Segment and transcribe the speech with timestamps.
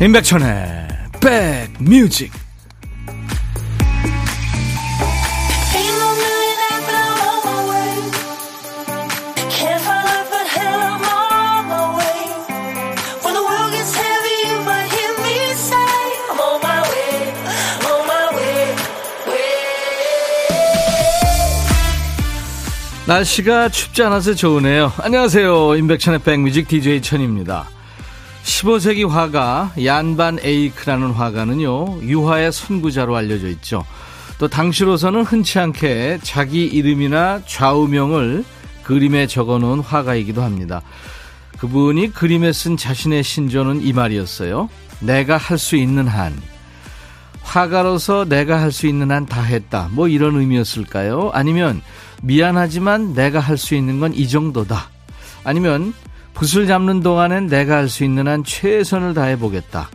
[0.00, 0.88] 임백천의
[1.20, 2.30] 백뮤직
[23.08, 24.92] 날씨가 춥지 않아서 좋으네요.
[24.98, 25.76] 안녕하세요.
[25.76, 27.66] 임백천의 백뮤직 DJ 천입니다.
[28.58, 33.84] 15세기 화가 얀반 에이크라는 화가는요, 유화의 선구자로 알려져 있죠.
[34.38, 38.44] 또 당시로서는 흔치 않게 자기 이름이나 좌우명을
[38.82, 40.82] 그림에 적어 놓은 화가이기도 합니다.
[41.58, 44.68] 그분이 그림에 쓴 자신의 신조는 이 말이었어요.
[45.00, 46.34] 내가 할 수 있는 한.
[47.42, 49.88] 화가로서 내가 할 수 있는 한 다 했다.
[49.92, 51.30] 뭐 이런 의미였을까요?
[51.32, 51.80] 아니면
[52.22, 54.88] 미안하지만 내가 할 수 있는 건 이 정도다.
[55.44, 55.94] 아니면
[56.38, 59.90] 붓을 잡는 동안엔 내가 할 수 있는 한 최선을 다해 보겠다.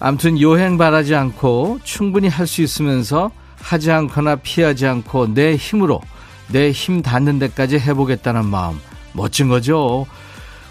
[0.00, 6.00] 암튼 요행 바라지 않고 충분히 할 수 있으면서 하지 않거나 피하지 않고 내 힘으로
[6.48, 8.80] 내 힘 닿는 데까지 해보겠다는 마음
[9.12, 10.06] 멋진 거죠.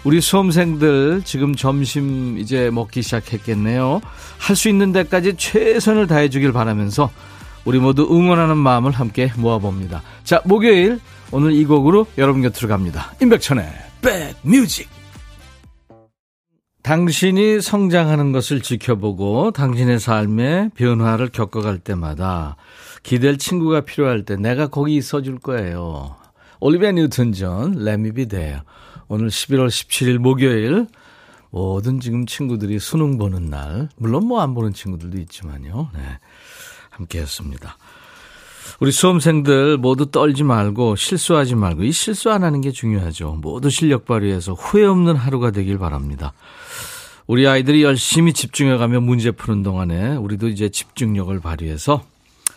[0.04, 4.00] 우리 수험생들 지금 점심 이제 먹기 시작했겠네요.
[4.38, 7.10] 할 수 있는 데까지 최선을 다해 주길 바라면서
[7.64, 10.02] 우리 모두 응원하는 마음을 함께 모아봅니다.
[10.24, 10.98] 자, 목요일
[11.30, 13.12] 오늘 이 곡으로 여러분 곁으로 갑니다.
[13.22, 14.88] 임백천의 백뮤직
[16.82, 22.56] 당신이 성장하는 것을 지켜보고 당신의 삶의 변화를 겪어갈 때마다
[23.02, 26.16] 기댈 친구가 필요할 때 내가 거기 있어줄 거예요.
[26.58, 28.62] 올리비아 뉴튼 존, Let Me Be There요.
[29.08, 30.86] 오늘 11월 17일 목요일
[31.50, 35.90] 모든 지금 친구들이 수능 보는 날, 물론 뭐 안 보는 친구들도 있지만요.
[35.94, 36.00] 네.
[36.90, 37.76] 함께 했습니다.
[38.80, 43.38] 우리 수험생들 모두 떨지 말고 실수하지 말고 이 실수 안 하는 게 중요하죠.
[43.42, 46.32] 모두 실력 발휘해서 후회 없는 하루가 되길 바랍니다.
[47.26, 52.02] 우리 아이들이 열심히 집중해가며 문제 푸는 동안에 우리도 이제 집중력을 발휘해서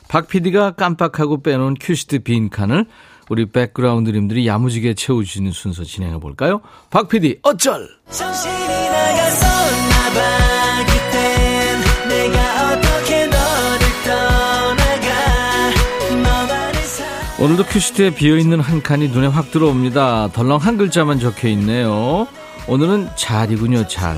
[0.07, 2.85] 박 PD가 깜빡하고 빼놓은 큐시트 빈 칸을
[3.29, 6.61] 우리 백그라운드님들이 야무지게 채워주시는 순서 진행해 볼까요?
[6.89, 7.87] 박 PD 어쩔!
[8.09, 8.82] 정신이
[17.43, 20.29] 오늘도 큐시트에 비어있는 한 칸이 눈에 확 들어옵니다.
[20.31, 22.25] 덜렁 한 글자만 적혀 있네요.
[22.69, 24.15] 오늘은 잘이군요, 잘.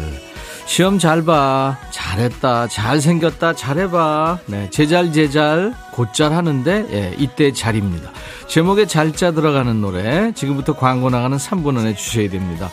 [0.67, 1.75] 시험 잘 봐.
[1.89, 2.67] 잘했다.
[2.67, 3.53] 잘생겼다.
[3.53, 4.37] 잘해봐.
[4.45, 4.69] 네.
[4.69, 5.73] 제잘, 제잘.
[5.91, 8.11] 곧잘 하는데, 예, 이때 잘입니다.
[8.47, 10.31] 제목에 잘자 들어가는 노래.
[10.33, 12.69] 지금부터 광고 나가는 3분 안에 주셔야 됩니다.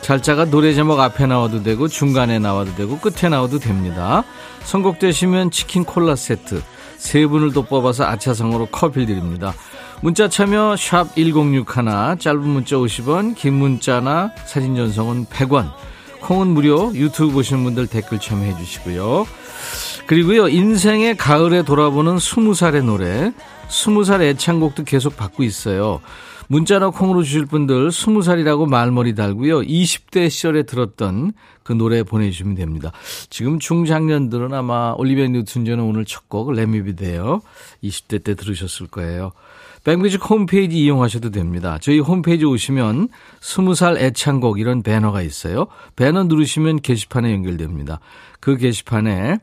[0.00, 4.24] 잘자가 노래 제목 앞에 나와도 되고, 중간에 나와도 되고, 끝에 나와도 됩니다.
[4.64, 6.62] 선곡되시면 치킨 콜라 세트.
[6.98, 9.52] 세 분을 또 뽑아서 아차상으로 커피 드립니다.
[10.00, 15.72] 문자 참여 샵 1061, 짧은 문자 50원, 긴 문자나 사진 전송은 100원.
[16.20, 19.26] 콩은 무료, 유튜브 보시는 분들 댓글 참여해 주시고요.
[20.06, 23.32] 그리고요, 인생의 가을에 돌아보는 20살의 노래,
[23.68, 26.00] 20살 애창곡도 계속 받고 있어요.
[26.48, 29.62] 문자나 콩으로 주실 분들 20살이라고 말머리 달고요.
[29.62, 32.92] 20대 시절에 들었던 그 노래 보내주시면 됩니다.
[33.30, 37.40] 지금 중장년들은 아마 올리비아 뉴튼 존은 오늘 첫 곡 레미비데요.
[37.82, 39.32] 20대 때 들으셨을 거예요.
[39.84, 41.78] 백뮤직 홈페이지 이용하셔도 됩니다.
[41.80, 43.08] 저희 홈페이지 오시면
[43.40, 45.66] 20살 애창곡 이런 배너가 있어요.
[45.94, 48.00] 배너 누르시면 게시판에 연결됩니다.
[48.40, 49.38] 그 게시판에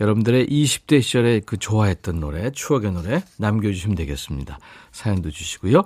[0.00, 4.58] 여러분들의 20대 시절에 그 좋아했던 노래, 추억의 노래 남겨주시면 되겠습니다.
[4.90, 5.84] 사연도 주시고요.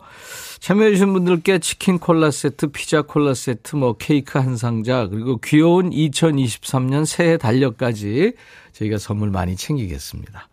[0.60, 7.04] 참여해주신 분들께 치킨 콜라 세트, 피자 콜라 세트, 뭐 케이크 한 상자, 그리고 귀여운 2023년
[7.04, 8.32] 새해 달력까지
[8.72, 10.48] 저희가 선물 많이 챙기겠습니다.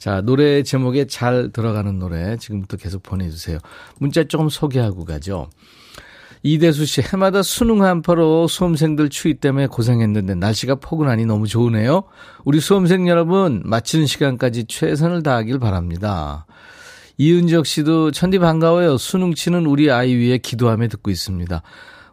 [0.00, 3.58] 자, 노래 제목에 잘 들어가는 노래 지금부터 계속 보내주세요.
[3.98, 5.50] 문자 조금 소개하고 가죠.
[6.42, 12.04] 이대수 씨, 해마다 수능 한파로 수험생들 추위 때문에 고생했는데 날씨가 포근하니 너무 좋으네요.
[12.46, 16.46] 우리 수험생 여러분, 마치는 시간까지 최선을 다하길 바랍니다.
[17.18, 18.96] 이은적 씨도 천디 반가워요.
[18.96, 21.60] 수능 치는 우리 아이 위해 기도하며 듣고 있습니다.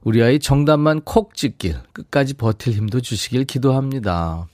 [0.02, 4.48] 우리 아이 정답만 콕 찍길, 끝까지 버틸 힘도 주시길 기도합니다.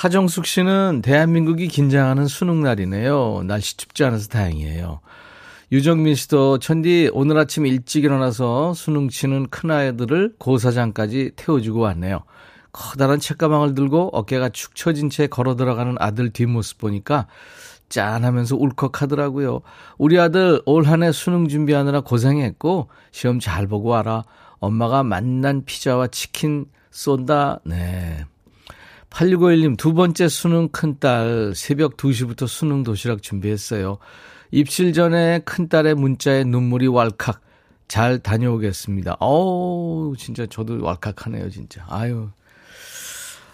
[0.00, 3.42] 하정숙 씨는 대한민국이 긴장하는 수능 날이네요.
[3.44, 5.00] 날씨 춥지 않아서 다행이에요.
[5.72, 12.20] 유정민 씨도 천디 오늘 아침 일찍 일어나서 수능 치는 큰아이들을 고사장까지 태워주고 왔네요.
[12.72, 17.26] 커다란 책가방을 들고 어깨가 축 처진 채 걸어 들어가는 아들 뒷모습 보니까
[17.90, 19.60] 짠하면서 울컥하더라고요.
[19.98, 24.24] 우리 아들 올 한 해 수능 준비하느라 고생했고 시험 잘 보고 와라.
[24.60, 27.60] 엄마가 만난 피자와 치킨 쏜다.
[27.66, 28.24] 네.
[29.10, 33.98] 8651님, 두 번째 수능 큰딸, 새벽 2시부터 수능 도시락 준비했어요.
[34.50, 37.40] 입실 전에 큰딸의 문자에 눈물이 왈칵.
[37.88, 39.16] 잘 다녀오겠습니다.
[39.18, 41.84] 어우, 진짜 저도 왈칵하네요, 진짜.
[41.88, 42.30] 아유.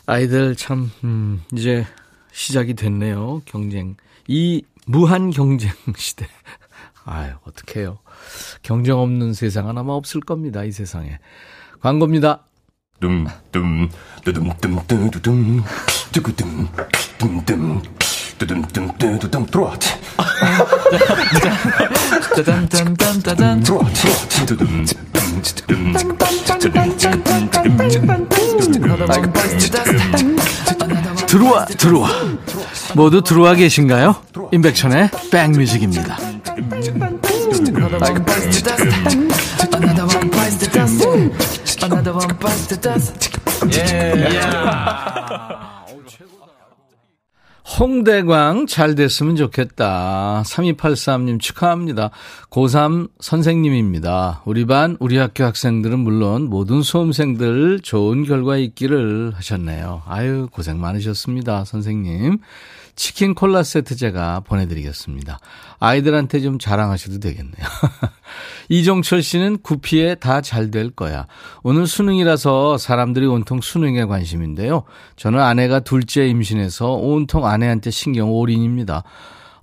[0.05, 1.87] 아이들 참, 음, 이제
[2.33, 3.41] 시작이 됐네요.
[3.47, 3.97] 경쟁.
[4.29, 6.27] 이 무한 경쟁 시대.
[7.07, 7.99] 아유, 어떡해요.
[8.63, 10.65] 경쟁 없는 세상은 아마 없을 겁니다.
[10.65, 11.19] 이 세상에.
[11.81, 12.46] 광고입니다.
[13.01, 13.89] 둠둠
[14.25, 15.65] 두둠둠 두둠.
[16.13, 16.69] 두구둠
[17.19, 17.83] 둠둠.
[18.39, 19.47] 두둠둠 두둠.
[19.47, 19.75] 들어와
[22.37, 23.85] 짜잔짠짠짠짠 들어와
[24.47, 24.85] 두둠
[31.27, 32.09] 들어와 들어와.
[32.95, 34.17] 모두 들어와 계신가요?
[34.53, 36.17] 임백천의 백뮤직입니다
[47.79, 50.43] 홍대광 잘 됐으면 좋겠다.
[50.47, 52.11] 3283님 축하합니다.
[52.49, 54.43] 고3 선생님입니다.
[54.47, 60.03] 우리 반, 우리 학교 학생들은 물론 모든 수험생들 좋은 결과 있기를 하셨네요.
[60.07, 61.65] 아유, 고생 많으셨습니다.
[61.65, 62.39] 선생님.
[62.97, 65.39] 치킨 콜라 세트 제가 보내드리겠습니다.
[65.79, 67.55] 아이들한테 좀 자랑하셔도 되겠네요.
[68.71, 71.27] 이종철 씨는 구피에 다 잘 될 거야.
[71.63, 74.83] 오늘 수능이라서 사람들이 온통 수능에 관심인데요.
[75.17, 79.05] 저는 아내가 둘째 임신해서 온통 아내한테 신경 올인입니다.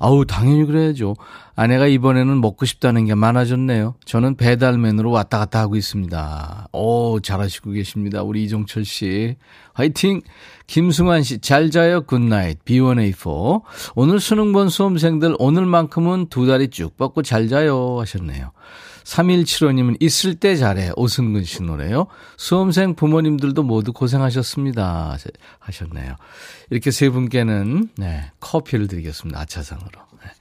[0.03, 1.15] 아우, 당연히 그래야죠.
[1.55, 3.95] 아내가 이번에는 먹고 싶다는 게 많아졌네요.
[4.03, 6.67] 저는 배달맨으로 왔다 갔다 하고 있습니다.
[6.73, 8.21] 오, 잘하시고 계십니다.
[8.21, 9.38] 우리 이종철 씨.
[9.73, 10.19] 화이팅!
[10.67, 12.65] 김승환 씨, 잘 자요, good night.
[12.65, 13.61] B1A4.
[13.95, 18.51] 오늘 수능 본 수험생들 오늘만큼은 두 다리 쭉 뻗고 잘 자요 하셨네요.
[19.03, 20.91] 3175님은 있을 때 잘해.
[20.95, 22.07] 오승근 씨 노래요.
[22.38, 25.17] 수험생 부모님들도 모두 고생하셨습니다.
[25.59, 26.15] 하셨네요.
[26.69, 29.39] 이렇게 세 분께는, 네, 커피를 드리겠습니다.
[29.41, 29.89] 아차상으로.
[30.23, 30.31] 네.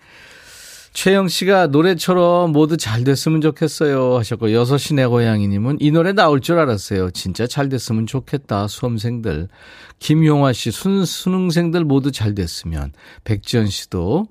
[0.93, 6.59] 최영 씨가 노래처럼 모두 잘 됐으면 좋겠어요 하셨고 6시 내 고양이님은 이 노래 나올 줄
[6.59, 7.11] 알았어요.
[7.13, 9.49] 진짜 잘 됐으면 좋겠다 수험생들.
[10.01, 12.93] 김용화 씨 순, 수능생들 모두 잘 됐으면
[13.25, 14.27] 백지연 씨도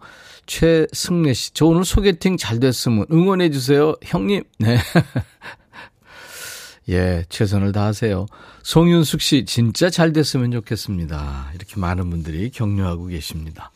[0.46, 3.96] 최승래 씨, 저 오늘 소개팅 잘 됐으면 응원해 주세요.
[4.04, 4.44] 형님.
[4.60, 4.78] 네.
[6.90, 8.26] 예, 최선을 다하세요.
[8.64, 11.52] 송윤숙 씨, 진짜 잘 됐으면 좋겠습니다.
[11.56, 13.72] 이렇게 많은 분들이 격려하고 계십니다.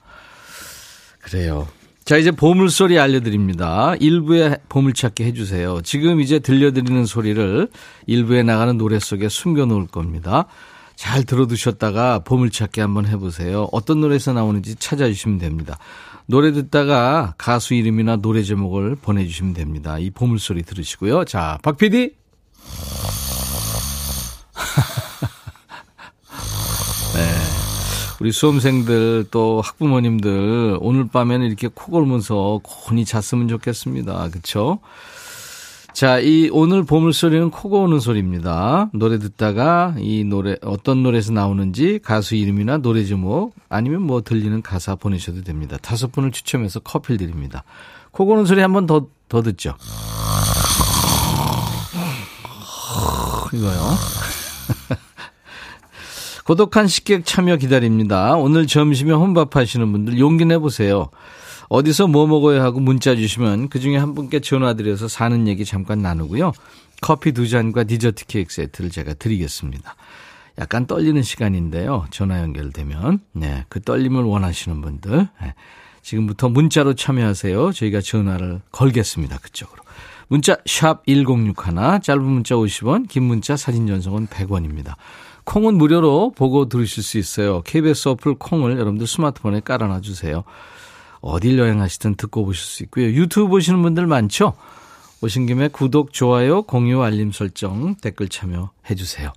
[1.22, 1.68] 그래요.
[2.04, 3.96] 자, 이제 보물소리 알려드립니다.
[4.00, 5.82] 일부에 보물찾기 해주세요.
[5.82, 7.68] 지금 이제 들려드리는 소리를
[8.06, 10.46] 일부에 나가는 노래 속에 숨겨놓을 겁니다.
[10.96, 13.68] 잘 들어두셨다가 보물찾기 한번 해보세요.
[13.72, 15.80] 어떤 노래에서 나오는지 찾아주시면 됩니다.
[16.28, 20.00] 노래 듣다가 가수 이름이나 노래 제목을 보내주시면 됩니다.
[20.00, 21.26] 이 보물소리 들으시고요.
[21.26, 22.16] 자, 박 PD.
[27.14, 27.22] 네.
[28.20, 34.30] 우리 수험생들 또 학부모님들 오늘 밤에는 이렇게 코 골면서 곤히 잤으면 좋겠습니다.
[34.30, 34.80] 그렇죠?
[35.96, 38.90] 자, 이 오늘 보물소리는 코가 오는 소리입니다.
[38.94, 44.96] 노래 듣다가 이 노래 어떤 노래에서 나오는지 가수 이름이나 노래 제목 아니면 뭐 들리는 가사
[44.96, 45.78] 보내셔도 됩니다.
[45.82, 47.64] 다섯 분을 추첨해서 커피를 드립니다.
[48.12, 49.76] 코가 오는 소리 한 번 더, 더 듣죠.
[53.54, 53.96] 이거요.
[56.44, 58.34] 고독한 식객 참여 기다립니다.
[58.36, 61.10] 오늘 점심에 혼밥 하시는 분들 용기 내보세요.
[61.70, 66.52] 어디서 뭐 먹어야 하고 문자 주시면 그중에 한 분께 전화드려서 사는 얘기 잠깐 나누고요.
[67.02, 69.96] 커피 두 잔과 디저트 케이크 세트를 제가 드리겠습니다.
[70.60, 72.06] 약간 떨리는 시간인데요.
[72.12, 73.20] 전화 연결되면.
[73.34, 75.28] 네, 그 떨림을 원하시는 분들.
[75.42, 75.54] 네,
[76.02, 77.74] 지금부터 문자로 참여하세요.
[77.74, 79.38] 저희가 전화를 걸겠습니다.
[79.40, 79.84] 그쪽으로.
[80.28, 81.56] 문자 샵 1061,
[82.02, 84.96] 짧은 문자 50원, 긴 문자 사진 전송은 100원입니다.
[85.44, 87.62] 콩은 무료로 보고 들으실 수 있어요.
[87.62, 90.44] KBS 어플 콩을 여러분들 스마트폰에 깔아놔 주세요.
[91.22, 93.06] 어딜 여행하시든 듣고 보실 수 있고요.
[93.06, 94.54] 유튜브 보시는 분들 많죠?
[95.22, 99.32] 오신 김에 구독, 좋아요, 공유, 알림 설정, 댓글 참여해 주세요.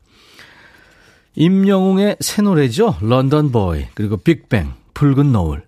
[1.35, 2.97] 임영웅의 새 노래죠.
[3.01, 5.68] London Boy, 그리고 빅뱅, 붉은 노을.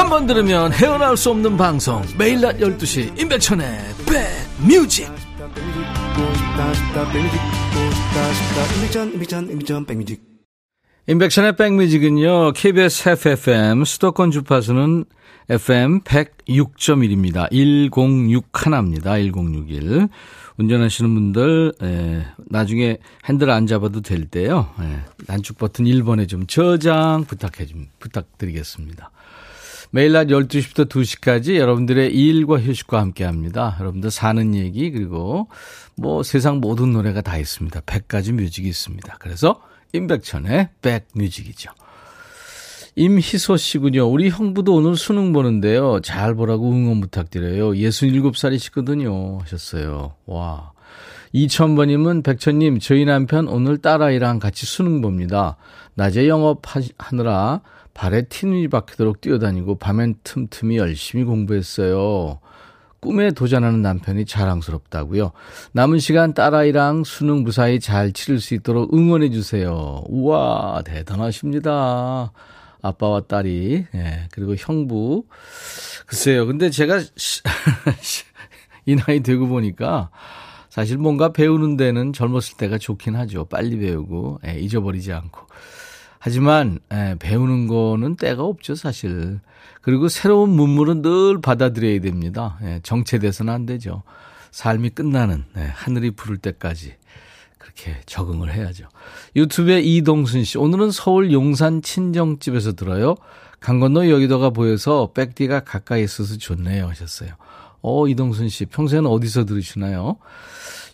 [0.00, 5.06] 한 번 들으면 헤어나올 수 없는 방송 매일 낮 12시 임백천의 백뮤직
[11.06, 15.04] 인백션의 백뮤직은요, KBS FFM, 수도권 주파수는
[15.50, 17.50] FM 106.1입니다.
[17.50, 19.18] 106 하나입니다.
[19.18, 20.08] 1061.
[20.56, 27.24] 운전하시는 분들, 예, 나중에 핸들 안 잡아도 될 때요, 예, 단축 버튼 1번에 좀 저장
[27.24, 29.10] 부탁해 좀, 부탁드리겠습니다.
[29.92, 33.76] 매일 낮 12시부터 2시까지 여러분들의 일과 휴식과 함께 합니다.
[33.80, 35.48] 여러분들 사는 얘기, 그리고
[35.96, 37.80] 뭐 세상 모든 노래가 다 있습니다.
[37.80, 39.16] 100가지 뮤직이 있습니다.
[39.18, 39.60] 그래서
[39.92, 41.72] 임백천의 백뮤직이죠.
[42.94, 44.06] 임희소 씨군요.
[44.08, 46.00] 우리 형부도 오늘 수능 보는데요.
[46.02, 47.72] 잘 보라고 응원 부탁드려요.
[47.72, 49.40] 67살이시거든요.
[49.40, 50.14] 하셨어요.
[50.26, 50.72] 와.
[51.34, 55.56] 2000번님은 백천님, 저희 남편 오늘 딸아이랑 같이 수능 봅니다.
[55.94, 57.60] 낮에 영업하느라
[57.94, 62.40] 발에 티눈이 박히도록 뛰어다니고 밤엔 틈틈이 열심히 공부했어요.
[63.00, 65.32] 꿈에 도전하는 남편이 자랑스럽다고요.
[65.72, 70.02] 남은 시간 딸아이랑 수능 무사히 잘 치를 수 있도록 응원해 주세요.
[70.08, 72.32] 우와 대단하십니다.
[72.82, 75.24] 아빠와 딸이 예, 그리고 형부
[76.06, 76.46] 글쎄요.
[76.46, 77.00] 근데 제가
[78.86, 80.10] 이 나이 되고 보니까
[80.68, 83.46] 사실 뭔가 배우는 데는 젊었을 때가 좋긴 하죠.
[83.46, 85.46] 빨리 배우고 예, 잊어버리지 않고.
[86.22, 89.40] 하지만 예, 배우는 거는 때가 없죠, 사실.
[89.80, 92.58] 그리고 새로운 문물은 늘 받아들여야 됩니다.
[92.62, 94.02] 예, 정체돼서는 안 되죠.
[94.50, 96.94] 삶이 끝나는 예, 하늘이 부를 때까지
[97.56, 98.84] 그렇게 적응을 해야죠.
[99.34, 103.16] 유튜브에 이동순 씨, 오늘은 서울 용산 친정집에서 들어요.
[103.58, 107.30] 강 건너 여의도가 보여서 백디가 가까이 있어서 좋네요 하셨어요.
[107.82, 110.16] 어, 이동순 씨, 평소에는 어디서 들으시나요?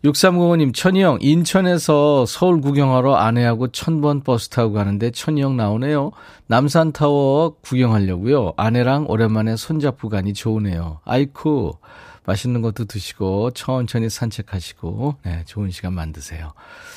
[0.05, 6.13] 6305님, 천희형, 인천에서 서울 구경하러 아내하고 천번 버스 타고 가는데 천희형 나오네요.
[6.47, 8.53] 남산타워 구경하려고요.
[8.57, 11.01] 아내랑 오랜만에 손잡고 가니 좋으네요.
[11.05, 11.77] 아이쿠,
[12.25, 16.53] 맛있는 것도 드시고, 천천히 산책하시고, 네, 좋은 시간 만드세요.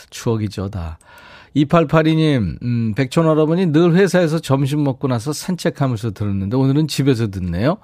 [0.10, 1.00] 추억이죠, 다.
[1.56, 7.78] 2882님, 음, 백촌 할아버니 늘 회사에서 점심 먹고 나서 산책하면서 들었는데 오늘은 집에서 듣네요.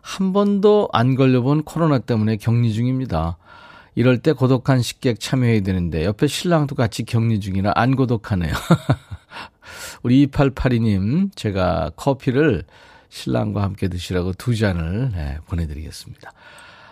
[0.00, 3.36] 한 번도 안 걸려본 코로나 때문에 격리 중입니다.
[3.94, 8.52] 이럴 때 고독한 식객 참여해야 되는데 옆에 신랑도 같이 격리 중이라 안 고독하네요.
[10.02, 12.64] 우리 2882님 제가 커피를
[13.08, 16.32] 신랑과 함께 드시라고 두 잔을 네, 보내드리겠습니다.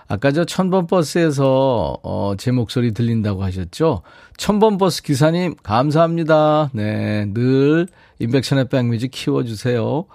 [0.09, 4.03] 아까 저 천번 버스에서 어, 제 목소리 들린다고 하셨죠?
[4.37, 6.71] 천번 버스 기사님 감사합니다.
[6.73, 7.89] 네, 늘
[8.21, 10.07] 인백션의 백뮤직 키워주세요.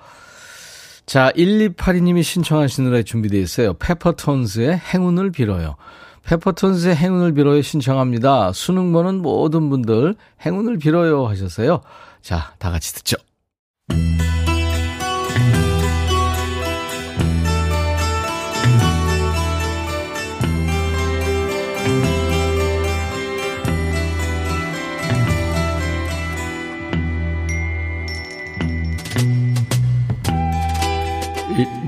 [1.12, 3.74] 자, 1282님이 신청하신 노래 준비되어 있어요.
[3.74, 5.76] 페퍼톤스의 행운을 빌어요.
[6.24, 8.54] 페퍼톤스의 행운을 빌어요 신청합니다.
[8.54, 10.16] 수능 보는 모든 분들
[10.46, 11.82] 행운을 빌어요 하셨어요.
[12.22, 13.18] 자, 다 같이 듣죠.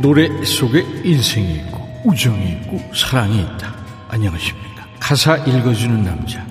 [0.03, 3.73] 노래 속에 인생이 있고 우정이 있고 사랑이 있다.
[4.09, 4.85] 안녕하십니까.
[4.99, 6.45] 가사 읽어주는 남자.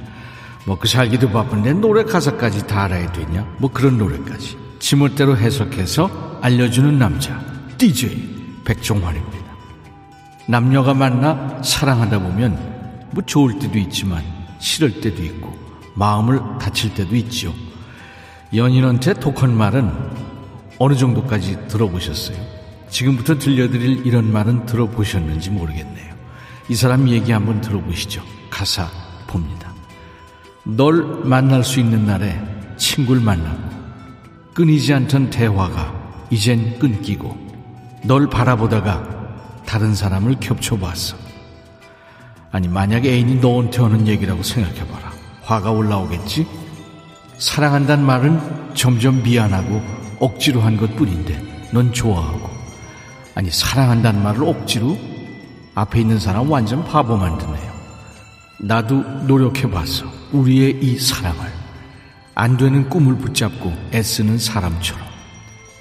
[0.64, 3.46] 먹고 그 살기도 바쁜데 노래 가사까지 다 알아야 되냐?
[3.58, 4.56] 뭐 그런 노래까지.
[4.78, 7.38] 지멋대로 해석해서 알려주는 남자.
[7.76, 9.38] DJ 백종환입니다.
[10.48, 14.24] 남녀가 만나 사랑하다 보면 뭐 좋을 때도 있지만
[14.60, 15.54] 싫을 때도 있고
[15.94, 17.54] 마음을 다칠 때도 있죠.
[18.54, 19.92] 연인한테 독한 말은
[20.78, 22.61] 어느 정도까지 들어보셨어요?
[22.92, 26.14] 지금부터 들려드릴 이런 말은 들어보셨는지 모르겠네요.
[26.68, 28.22] 이 사람 얘기 한번 들어보시죠.
[28.50, 28.86] 가사
[29.26, 29.72] 봅니다.
[30.64, 32.38] 널 만날 수 있는 날에
[32.76, 33.58] 친구를 만나고
[34.52, 37.36] 끊이지 않던 대화가 이젠 끊기고
[38.04, 41.16] 널 바라보다가 다른 사람을 겹쳐봤어.
[42.50, 45.12] 아니 만약에 애인이 너한테 하는 얘기라고 생각해봐라.
[45.44, 46.46] 화가 올라오겠지?
[47.38, 49.80] 사랑한다는 말은 점점 미안하고
[50.20, 52.51] 억지로 한 것뿐인데 넌 좋아하고
[53.34, 54.98] 아니 사랑한다는 말을 억지로
[55.74, 57.72] 앞에 있는 사람 완전 바보 만드네요.
[58.60, 60.04] 나도 노력해봤어.
[60.32, 61.50] 우리의 이 사랑을.
[62.34, 65.02] 안 되는 꿈을 붙잡고 애쓰는 사람처럼.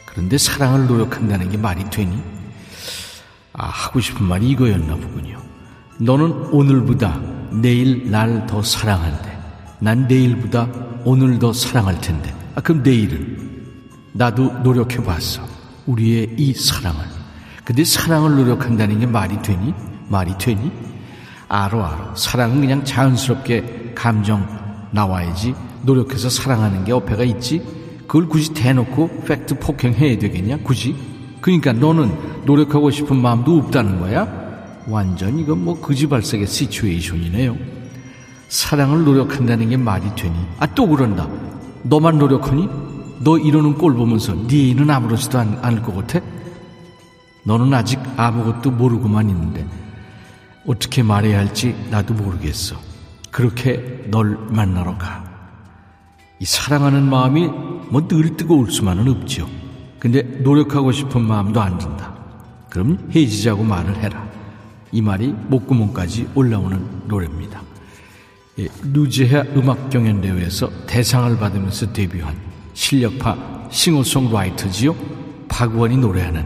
[0.06, 2.22] 그런데 사랑을 노력한다는 게 말이 되니?
[3.54, 5.42] 아, 하고 싶은 말이 이거였나 보군요.
[6.00, 7.20] 너는 오늘보다
[7.52, 9.38] 내일 날 더 사랑한대.
[9.80, 10.68] 난 내일보다
[11.04, 12.34] 오늘 더 사랑할 텐데.
[12.56, 13.38] 아, 그럼 내일은?
[14.14, 15.42] 나도 노력해봤어.
[15.86, 17.21] 우리의 이 사랑을.
[17.64, 19.74] 근데 사랑을 노력한다는 게 말이 되니?
[20.10, 20.72] 말이 되니?
[21.48, 22.14] 알아, 알아.
[22.16, 24.48] 사랑은 그냥 자연스럽게 감정
[24.92, 25.54] 나와야지.
[25.84, 27.62] 노력해서 사랑하는 게 어폐가 있지?
[28.08, 30.58] 그걸 굳이 대놓고 팩트 폭행해야 되겠냐?
[30.64, 30.96] 굳이?
[31.40, 32.14] 그러니까 너는
[32.46, 34.28] 노력하고 싶은 마음도 없다는 거야?
[34.88, 37.56] 완전 이건 뭐 거지발색의 시츄에이션이네요.
[38.50, 40.36] 사랑을 노력한다는 게 말이 되니?
[40.60, 41.28] 아, 또 그런다.
[41.84, 42.68] 너만 노력하니?
[43.24, 46.20] 너 이러는 꼴 보면서 네 애는 아무렇지도 않, 않을 것 같아?
[47.44, 49.66] 너는 아직 아무것도 모르고만 있는데
[50.66, 52.76] 어떻게 말해야 할지 나도 모르겠어.
[53.32, 55.24] 그렇게 널 만나러 가.
[56.40, 57.48] 이 사랑하는 마음이
[57.90, 59.50] 뭐 늘 뜨거울 수만은 없죠.
[60.00, 62.16] 근데 노력하고 싶은 마음도 안 든다.
[62.70, 64.26] 그럼 헤어지자고 말을 해라.
[64.92, 67.62] 이 말이 목구멍까지 올라오는 노래입니다.
[68.60, 72.36] 예, 루지헤 음악경연대회에서 대상을 받으면서 데뷔한
[72.74, 74.96] 실력파 싱어송라이터지요.
[75.48, 76.46] 박원이 노래하는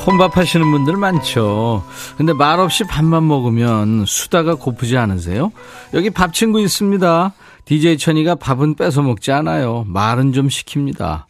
[0.06, 1.84] 혼밥 하시는 분들 많죠.
[2.18, 5.52] 근데 말없이 밥만 먹으면 수다가 고프지 않으세요?
[5.94, 7.34] 여기 밥 친구 있습니다.
[7.66, 9.86] DJ 천이가 밥은 뺏어 먹지 않아요.
[9.88, 11.26] 말은 좀 시킵니다.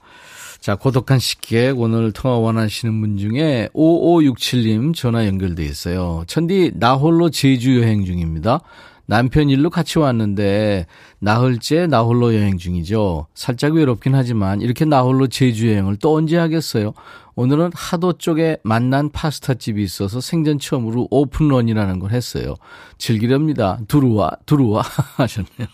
[0.61, 6.23] 자, 고독한 식객 오늘 통화 원하시는 분 중에 5567님 전화 연결돼 있어요.
[6.27, 8.61] 천디 나 홀로 제주 여행 중입니다.
[9.09, 10.85] 남편 일로 같이 왔는데
[11.17, 13.25] 나흘째 나 홀로 여행 중이죠.
[13.33, 16.93] 살짝 외롭긴 하지만 이렇게 나 홀로 제주 여행을 또 언제 하겠어요?
[17.35, 22.53] 오늘은 하도 쪽에 만난 파스타 집이 있어서 생전 처음으로 오픈런이라는 걸 했어요.
[22.99, 23.79] 즐기렵니다.
[23.87, 24.83] 두루와 두루와
[25.17, 25.67] 하셨네요.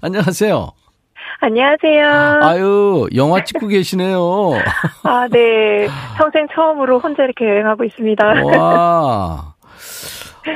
[0.00, 0.72] 안녕하세요.
[1.40, 2.40] 안녕하세요.
[2.42, 4.52] 아유, 영화 찍고 계시네요.
[5.04, 5.86] 아, 네.
[6.16, 8.24] 평생 처음으로 혼자 이렇게 여행하고 있습니다.
[8.58, 9.54] 와.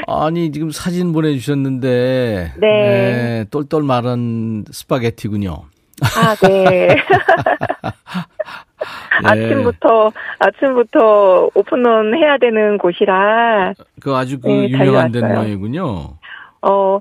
[0.07, 2.53] 아니, 지금 사진 보내주셨는데.
[2.59, 2.69] 네.
[2.69, 5.65] 네 똘똘 마른 스파게티군요.
[6.03, 6.89] 아, 네.
[9.23, 9.29] 네.
[9.29, 13.73] 아침부터, 아침부터 오픈런 해야 되는 곳이라.
[14.01, 16.19] 그 아주 그 네, 유명한 데 모양이군요.
[16.63, 16.99] 어,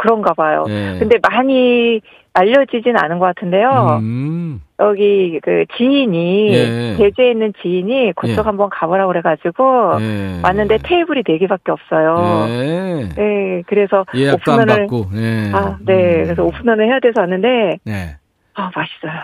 [0.00, 0.64] 그런가 봐요.
[0.66, 0.98] 네.
[0.98, 2.00] 근데 많이
[2.32, 3.98] 알려지진 않은 것 같은데요.
[4.00, 4.62] 음.
[4.78, 6.96] 여기 그 지인이 예.
[6.96, 8.46] 제주에 있는 지인이 그쪽 예.
[8.46, 10.40] 한번 가보라 그래가지고 예.
[10.42, 12.46] 왔는데 테이블이 네 개밖에 없어요.
[12.48, 13.08] 예.
[13.14, 15.52] 네, 그래서 오픈런을 예.
[15.52, 16.24] 아, 네, 음.
[16.24, 18.16] 그래서 오픈런을 해야 돼서 왔는데 네.
[18.54, 19.20] 아 맛있어요.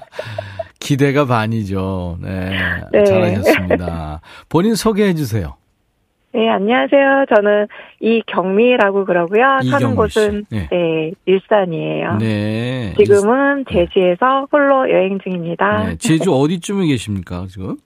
[0.80, 2.16] 기대가 반이죠.
[2.22, 2.58] 네,
[2.90, 3.04] 네.
[3.04, 4.22] 잘하셨습니다.
[4.48, 5.56] 본인 소개해 주세요.
[6.32, 7.24] 네, 안녕하세요.
[7.34, 7.66] 저는
[7.98, 9.58] 이경미라고 그러고요.
[9.68, 10.68] 사는 곳은 네.
[10.70, 11.10] 네.
[11.26, 12.18] 일산이에요.
[12.18, 12.94] 네.
[12.96, 13.86] 지금은 네.
[13.86, 15.84] 제주에서 홀로 여행 중입니다.
[15.84, 17.76] 네, 제주 어디쯤에 계십니까, 지금?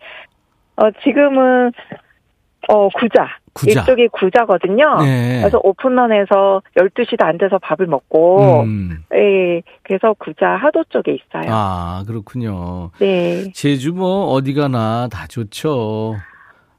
[0.76, 1.72] 어, 지금은
[2.68, 3.28] 어, 구자.
[3.54, 3.82] 구자.
[3.82, 4.98] 이쪽이 구자거든요.
[5.02, 5.38] 네.
[5.40, 9.04] 그래서 오픈런에서 12시도 안 돼서 밥을 먹고, 음.
[9.14, 11.44] 예, 그래서 구자 하도 쪽에 있어요.
[11.48, 12.90] 아, 그렇군요.
[12.98, 13.50] 네.
[13.52, 16.16] 제주 뭐 어디 가나 다 좋죠.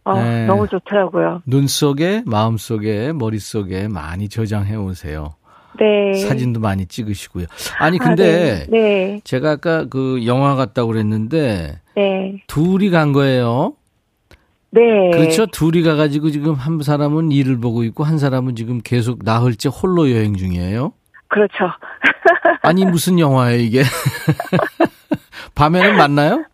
[0.06, 0.46] 어, 네.
[0.46, 1.41] 너무 좋더라고요.
[1.46, 5.36] 눈 속에, 마음 속에, 머릿 속에 많이 저장해 오세요.
[5.80, 6.13] 네.
[6.13, 7.48] 사진도 많이 찍으시고요.
[7.80, 8.80] 아니 근데 아, 네.
[8.80, 9.22] 네.
[9.24, 12.44] 제가 아까 그 영화 갔다고 그랬는데 네.
[12.48, 13.74] 둘이 간 거예요.
[14.72, 14.82] 네.
[15.12, 15.46] 그렇죠.
[15.48, 20.36] 둘이 가가지고 지금 한 사람은 일을 보고 있고 한 사람은 지금 계속 나흘째 홀로 여행
[20.36, 20.94] 중이에요.
[21.28, 21.56] 그렇죠.
[22.62, 23.84] 아니 무슨 영화예요 이게?
[25.56, 26.46] 밤에는 만나요?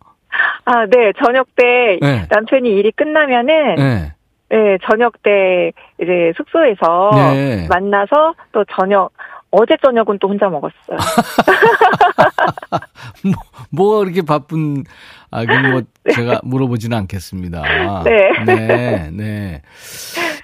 [0.64, 1.12] 아, 네.
[1.24, 2.26] 저녁 때 네.
[2.30, 4.12] 남편이 일이 끝나면은 네.
[4.50, 7.66] 네, 저녁 때 이제 숙소에서 네.
[7.68, 9.10] 만나서 또 저녁
[9.50, 10.96] 어제 저녁은 또 혼자 먹었어요.
[13.24, 13.34] 뭐,
[13.70, 14.84] 뭐 그렇게 바쁜
[15.30, 16.12] 아, 그럼 뭐 네.
[16.12, 18.02] 제가 물어보지는 않겠습니다.
[18.04, 18.30] 네.
[18.44, 19.62] 네, 네.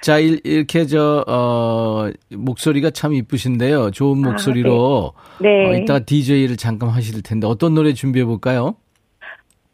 [0.01, 3.91] 자, 이렇게 저, 어, 목소리가 참 이쁘신데요.
[3.91, 5.13] 좋은 아, 목소리로.
[5.15, 5.49] 아, 네.
[5.49, 5.69] 네.
[5.69, 8.77] 어, 이따가 DJ를 잠깐 하실 텐데 어떤 노래 준비해 볼까요?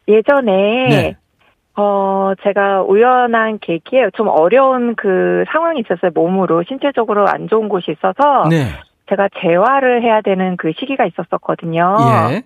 [0.08, 1.16] 예전에 네.
[1.76, 6.12] 어, 제가 우연한 계기에 좀 어려운 그 상황이 있었어요.
[6.14, 8.48] 몸으로, 신체적으로 안 좋은 곳이 있어서.
[8.48, 8.66] 네.
[9.08, 11.96] 제가 재활을 해야 되는 그 시기가 있었었거든요.
[12.30, 12.42] 예.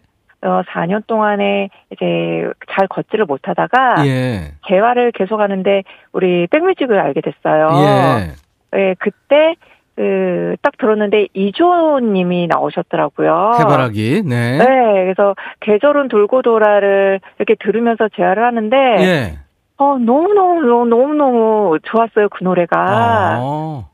[0.46, 4.06] 어, 4년 동안에 이제 잘 걷지를 못하다가.
[4.06, 4.52] 예.
[4.66, 7.68] 재활을 계속 하는데 우리 백뮤직을 알게 됐어요.
[7.74, 8.78] 예.
[8.78, 9.54] 예, 그때
[9.98, 13.56] 그, 딱 들었는데, 이조님이 나오셨더라고요.
[13.58, 14.58] 해바라기, 네.
[14.58, 19.38] 네, 그래서, 계절은 돌고 돌아를 이렇게 들으면서 재활을 하는데, 예.
[19.76, 22.76] 어, 너무너무, 너무너무 좋았어요, 그 노래가.
[22.78, 23.84] 아,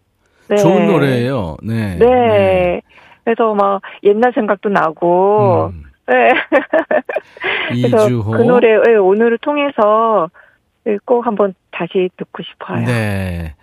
[0.50, 0.56] 네.
[0.56, 1.96] 좋은 노래예요 네.
[1.98, 2.06] 네.
[2.06, 2.82] 네.
[3.24, 5.84] 그래서 막, 옛날 생각도 나고, 음.
[6.06, 6.28] 네.
[7.72, 8.30] 이주호.
[8.30, 10.28] 그 노래, 네, 오늘을 통해서
[11.06, 12.84] 꼭 한번 다시 듣고 싶어요.
[12.84, 13.54] 네.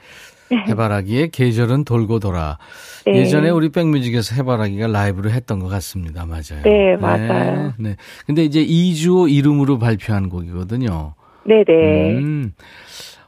[0.52, 2.58] 해바라기의 계절은 돌고 돌아.
[3.06, 3.18] 네.
[3.20, 6.26] 예전에 우리 백뮤직에서 해바라기가 라이브로 했던 것 같습니다.
[6.26, 6.62] 맞아요.
[6.64, 7.74] 네, 맞아요.
[7.78, 7.90] 네.
[7.90, 7.96] 네.
[8.26, 11.16] 근데 이제 이주호 이름으로 발표한 곡이거든요.
[11.46, 12.18] 네네.
[12.18, 12.54] 음.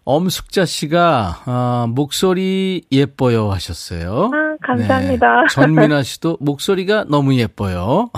[0.05, 4.31] 엄숙자 씨가 아, 목소리 예뻐요 하셨어요.
[4.33, 5.41] 아, 감사합니다.
[5.43, 5.47] 네.
[5.49, 8.09] 전민아 씨도 목소리가 너무 예뻐요.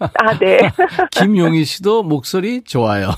[0.00, 0.58] 아, 네.
[1.12, 3.10] 김용희 씨도 목소리 좋아요.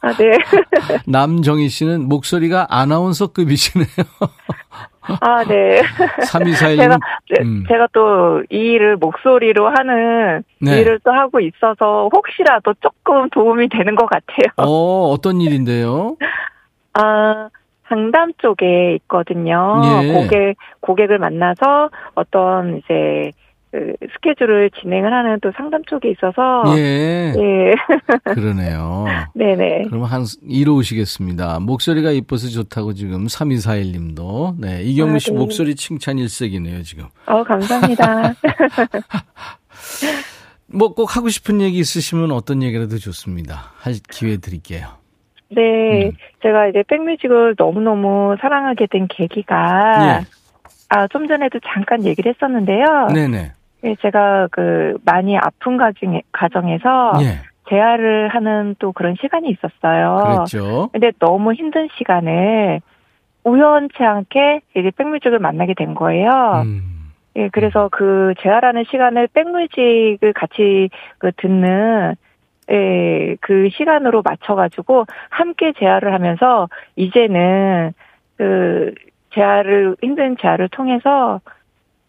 [0.00, 0.38] 아, 네.
[1.06, 3.86] 남정희 씨는 목소리가 아나운서급이시네요.
[5.20, 5.82] 아, 네.
[6.24, 6.76] 3241.
[6.78, 6.98] 제가,
[7.30, 7.64] 네, 음.
[7.68, 10.80] 제가 또 이 일을 목소리로 하는 네.
[10.80, 14.52] 일을 또 하고 있어서 혹시라도 조금 도움이 되는 것 같아요.
[14.56, 16.16] 어, 어떤 일인데요?
[16.94, 17.48] 아,
[17.88, 19.80] 상담 쪽에 있거든요.
[20.04, 20.12] 예.
[20.12, 23.30] 고객, 고객을 만나서 어떤 이제
[23.70, 27.34] 그 스케줄을 진행을 하는 또 상담 쪽에 있어서 예.
[27.36, 27.72] 예.
[28.34, 29.04] 그러네요.
[29.34, 29.82] 네네.
[29.90, 31.58] 그럼 한 이루시겠습니다.
[31.60, 34.54] 목소리가 이뻐서 좋다고 지금 3241 님도.
[34.58, 34.82] 네.
[34.84, 35.38] 이경미 씨 아, 네.
[35.40, 37.06] 목소리 칭찬 일색이네요, 지금.
[37.26, 38.34] 어, 감사합니다.
[40.66, 43.72] 뭐 꼭 하고 싶은 얘기 있으시면 어떤 얘기라도 좋습니다.
[43.76, 44.88] 할 기회 드릴게요.
[45.54, 46.06] 네.
[46.06, 46.10] 음.
[46.42, 50.26] 제가 이제 백뮤직을 너무너무 사랑하게 된 계기가 예.
[50.90, 53.08] 아, 좀 전에도 잠깐 얘기를 했었는데요.
[53.12, 53.52] 네네.
[53.84, 57.40] 예, 제가 그 많이 아픈 가정, 가정에서 예.
[57.68, 60.46] 재활을 하는 또 그런 시간이 있었어요.
[60.46, 60.88] 그렇죠.
[60.92, 62.80] 근데 너무 힘든 시간에
[63.44, 66.62] 우연치 않게 이제 백뮤직을 만나게 된 거예요.
[66.64, 67.12] 음.
[67.36, 70.88] 예, 그래서 그 재활하는 시간을 백뮤직을 같이
[71.18, 72.14] 그 듣는
[72.70, 77.92] 예, 그 시간으로 맞춰가지고 함께 재활을 하면서 이제는
[78.36, 78.94] 그
[79.34, 81.40] 재활을 힘든 재활을 통해서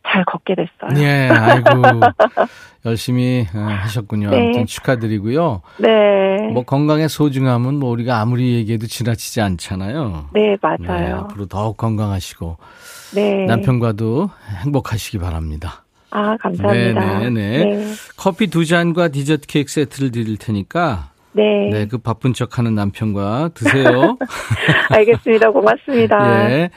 [0.07, 1.01] 잘 걷게 됐어요.
[1.01, 1.69] 예, 아이고.
[2.85, 4.29] 열심히 어, 하셨군요.
[4.29, 4.37] 네.
[4.37, 5.61] 아무튼 축하드리고요.
[5.77, 6.51] 네.
[6.53, 10.29] 뭐 건강의 소중함은 뭐 우리가 아무리 얘기해도 지나치지 않잖아요.
[10.33, 10.77] 네, 맞아요.
[10.99, 12.57] 네, 앞으로 더욱 건강하시고
[13.15, 13.45] 네.
[13.45, 14.29] 남편과도
[14.63, 15.84] 행복하시기 바랍니다.
[16.15, 17.19] 아, 감사합니다.
[17.19, 17.65] 네네네.
[17.65, 17.93] 네.
[18.15, 21.69] 커피 두 잔과 디저트 케이크 세트를 드릴 테니까 네.
[21.69, 24.17] 네, 그 바쁜 척 하는 남편과 드세요.
[24.89, 25.51] 알겠습니다.
[25.51, 26.15] 고맙습니다.
[26.49, 26.69] 예.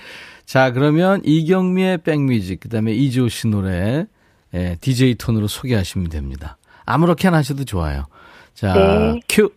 [0.44, 4.06] 자, 그러면 이경미의 백뮤직, 그 다음에 이지호 씨 노래,
[4.54, 6.56] 예, DJ 톤으로 소개하시면 됩니다.
[6.84, 8.06] 아무렇게나 하셔도 좋아요.
[8.54, 9.20] 자, 네.
[9.28, 9.50] 큐.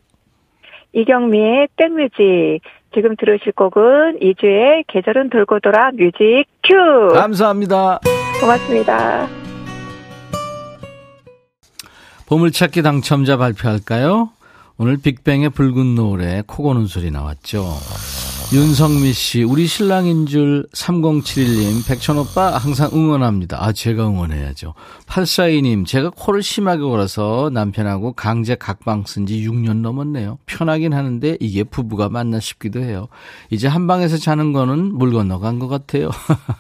[0.94, 2.62] 이경미의 백뮤직.
[2.94, 7.14] 지금 들으실 곡은 이주의 계절은 돌고 돌아 music 큐.
[7.14, 8.02] 감사합니다.
[8.42, 9.41] 고맙습니다.
[12.32, 14.30] 보물찾기 당첨자 발표할까요?
[14.78, 17.78] 오늘 빅뱅의 붉은 노을에 코 고는 소리 나왔죠.
[18.54, 23.64] 윤성미 씨, 우리 신랑인 줄 3071님, 백천 오빠 항상 응원합니다.
[23.64, 24.74] 아, 제가 응원해야죠.
[25.06, 30.38] 842님, 제가 코를 심하게 골아서 남편하고 강제 각방 쓴 지 6년 넘었네요.
[30.48, 33.08] 편하긴 하는데 이게 부부가 맞나 싶기도 해요.
[33.52, 36.10] 이제 한 방에서 자는 거는 물 건너간 것 같아요.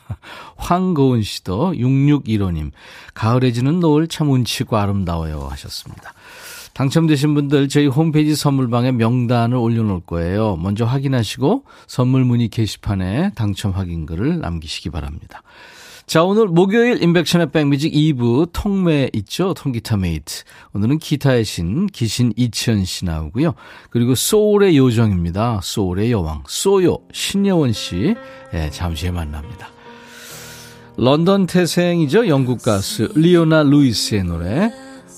[0.55, 2.71] 황고은 씨도 6615님,
[3.13, 6.13] 가을에 지는 노을 참 운치고 아름다워요 하셨습니다.
[6.81, 10.55] 당첨되신 분들 저희 홈페이지 선물방에 명단을 올려놓을 거예요.
[10.55, 15.43] 먼저 확인하시고 선물 문의 게시판에 당첨 확인글을 남기시기 바랍니다.
[16.07, 19.53] 자, 오늘 목요일 임백천의 백뮤직 2부 통매 있죠?
[19.53, 20.43] 통기타 mate.
[20.73, 23.53] 오늘은 기타의 신, 기신 이치현 씨 나오고요.
[23.91, 25.59] 그리고 소울의 요정입니다.
[25.61, 26.45] 소울의 여왕.
[26.47, 28.15] 소요, 신예원 씨.
[28.55, 29.69] 예, 잠시 후에 만납니다.
[30.97, 32.27] 런던 태생이죠.
[32.27, 34.71] 영국 가수 리오나 루이스의 노래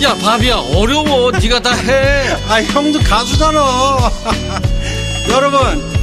[0.00, 1.32] 야, 바비야, 어려워.
[1.32, 2.28] 네가 다 해.
[2.48, 3.60] 아, 형도 가수잖아.
[5.28, 5.58] 여러분,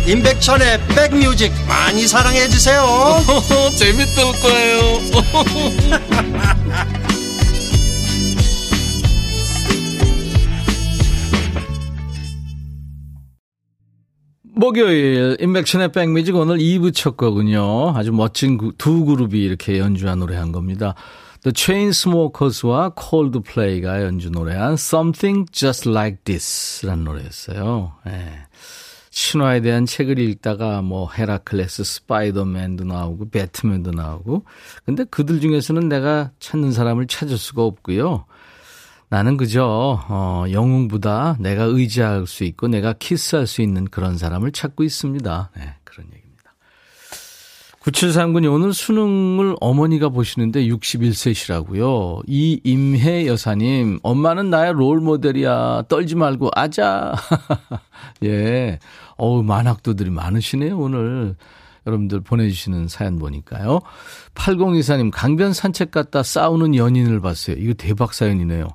[0.05, 2.83] 임백천의 백뮤직 많이 사랑해 주세요.
[3.77, 4.99] 재밌을 거예요.
[14.57, 17.95] 목요일 인백천의 백뮤직 오늘 2부 첫 거군요.
[17.95, 20.95] 아주 멋진 두 그룹이 이렇게 연주한 노래 한 겁니다.
[21.45, 27.93] The Chainsmokers와 Coldplay가 연주 노래한 Something Just Like This라는 노래였어요.
[28.07, 28.47] 예.
[29.11, 34.43] 신화에 대한 책을 읽다가 뭐 헤라클레스, 스파이더맨도 나오고 배트맨도 나오고
[34.87, 38.25] 근데 그들 중에서는 내가 찾는 사람을 찾을 수가 없고요.
[39.09, 44.83] 나는 그저 어, 영웅보다 내가 의지할 수 있고 내가 키스할 수 있는 그런 사람을 찾고
[44.83, 45.51] 있습니다.
[45.55, 46.07] 네, 그런.
[47.85, 52.23] 9739님, 오늘 수능을 어머니가 보시는데 61세시라고요.
[52.25, 55.83] 이 임혜 여사님, 엄마는 나의 롤 모델이야.
[55.87, 57.13] 떨지 말고, 아자.
[58.25, 58.79] 예.
[59.17, 61.35] 어우, 만학도들이 많으시네요, 오늘.
[61.85, 63.81] 여러분들 보내주시는 사연 보니까요.
[64.33, 67.57] 8024님, 강변 산책 갔다 싸우는 연인을 봤어요.
[67.59, 68.67] 이거 대박 사연이네요.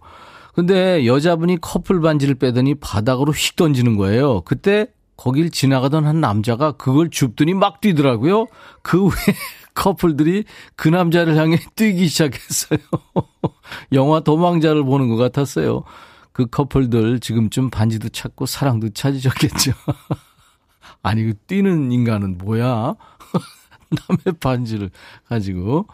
[0.54, 4.42] 근데 여자분이 커플 반지를 빼더니 바닥으로 휙 던지는 거예요.
[4.42, 4.86] 그때
[5.20, 8.46] 거길 지나가던 한 남자가 그걸 줍더니 막 뛰더라고요.
[8.80, 9.34] 그 후에
[9.74, 10.44] 커플들이
[10.76, 12.78] 그 남자를 향해 뛰기 시작했어요.
[13.92, 15.84] 영화 도망자를 보는 것 같았어요.
[16.32, 19.72] 그 커플들 지금쯤 반지도 찾고 사랑도 찾으셨겠죠.
[21.02, 22.94] 아니, 그 뛰는 인간은 뭐야?
[24.08, 24.90] 남의 반지를
[25.28, 25.86] 가지고.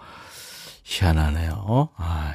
[0.85, 1.89] 희한하네요.
[1.97, 2.33] 아,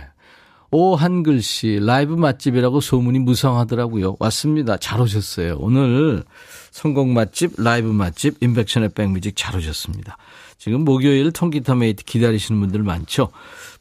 [0.71, 4.17] 오 한글씨 라이브 맛집이라고 소문이 무성하더라고요.
[4.19, 4.75] 왔습니다.
[4.75, 5.55] 잘 오셨어요.
[5.59, 6.25] 오늘
[6.71, 10.17] 성공 맛집, 라이브 맛집, 임백천의 백뮤직 잘 오셨습니다.
[10.57, 13.29] 지금 목요일 통기타 mate 기다리시는 분들 많죠?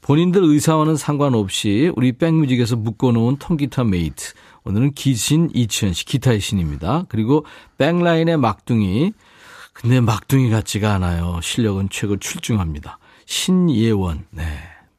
[0.02, 4.32] 본인들 의사와는 상관없이 우리 백뮤직에서 묶어놓은 통기타 mate.
[4.64, 7.06] 오늘은 기신 이치현 씨, 기타의 신입니다.
[7.08, 7.46] 그리고
[7.78, 9.12] 백라인의 막둥이.
[9.72, 11.40] 근데 막둥이 같지가 않아요.
[11.42, 12.98] 실력은 최고 출중합니다.
[13.24, 14.44] 신예원, 네.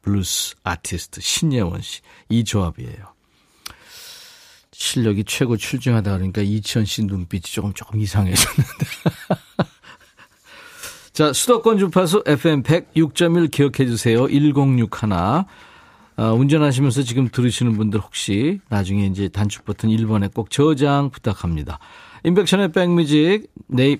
[0.02, 2.00] 블루스 아티스트 신예원 씨.
[2.28, 3.11] 이 조합이에요.
[4.82, 8.86] 실력이 최고 출중하다 그러니까 이치현 씨 눈빛이 조금 조금 이상해졌는데.
[11.12, 14.26] 자, 수도권 주파수 FM 106.1 기억해 주세요.
[14.28, 15.12] 1061.
[15.12, 15.44] 아,
[16.16, 21.78] 운전하시면서 지금 들으시는 분들 혹시 나중에 이제 단축 버튼 1번에 꼭 저장 부탁합니다.
[22.24, 23.50] 인백션의 백뮤직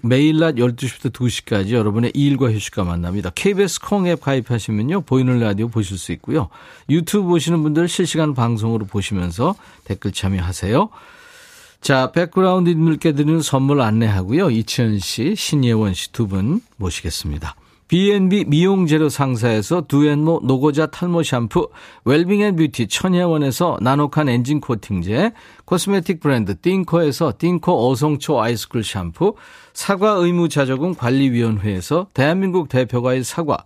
[0.02, 3.30] 매일 낮 12시부터 2시까지 여러분의 일과 휴식과 만납니다.
[3.34, 5.00] KBS 콩앱 가입하시면요.
[5.02, 6.48] 보이는 라디오 보실 수 있고요.
[6.88, 10.88] 유튜브 보시는 분들 실시간 방송으로 보시면서 댓글 참여하세요.
[11.80, 14.50] 자, 백그라운드님들께 드리는 선물 안내하고요.
[14.50, 17.56] 이치현 씨, 신예원 씨 두 분 모시겠습니다.
[17.92, 21.68] B&B 미용재료 상사에서 두앤모 노고자 탈모 샴푸,
[22.06, 25.32] 웰빙앤뷰티 천혜원에서 나노칸 엔진 코팅제,
[25.66, 29.34] cosmetic 브랜드 띵코에서 띵코 어성초 아이스쿨 샴푸,
[29.74, 33.58] 사과 의무자조금 관리위원회에서 대한민국 대표과일 사과,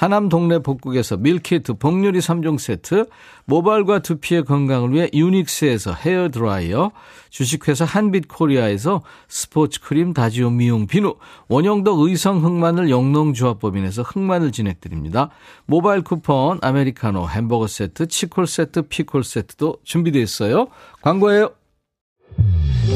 [0.00, 3.04] 하남 동네 복국에서 밀키트 복요리 3종 세트,
[3.44, 6.92] 모발과 두피의 건강을 위해 유닉스에서 헤어 드라이어,
[7.28, 11.16] 주식회사 한빛코리아에서 스포츠 크림 다지오 미용 비누,
[11.48, 15.28] 원형덕 의성 흑마늘 영농조합법인에서 흑마늘 진액 드립니다.
[15.66, 20.68] 모바일 쿠폰, 아메리카노, 햄버거 세트, 치콜 세트, 피콜 세트도 준비되어 있어요.
[21.02, 21.50] 광고예요.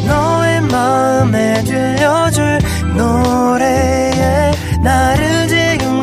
[0.07, 2.61] 너의 마음에 들려줄
[2.97, 5.74] 노래에 나를 지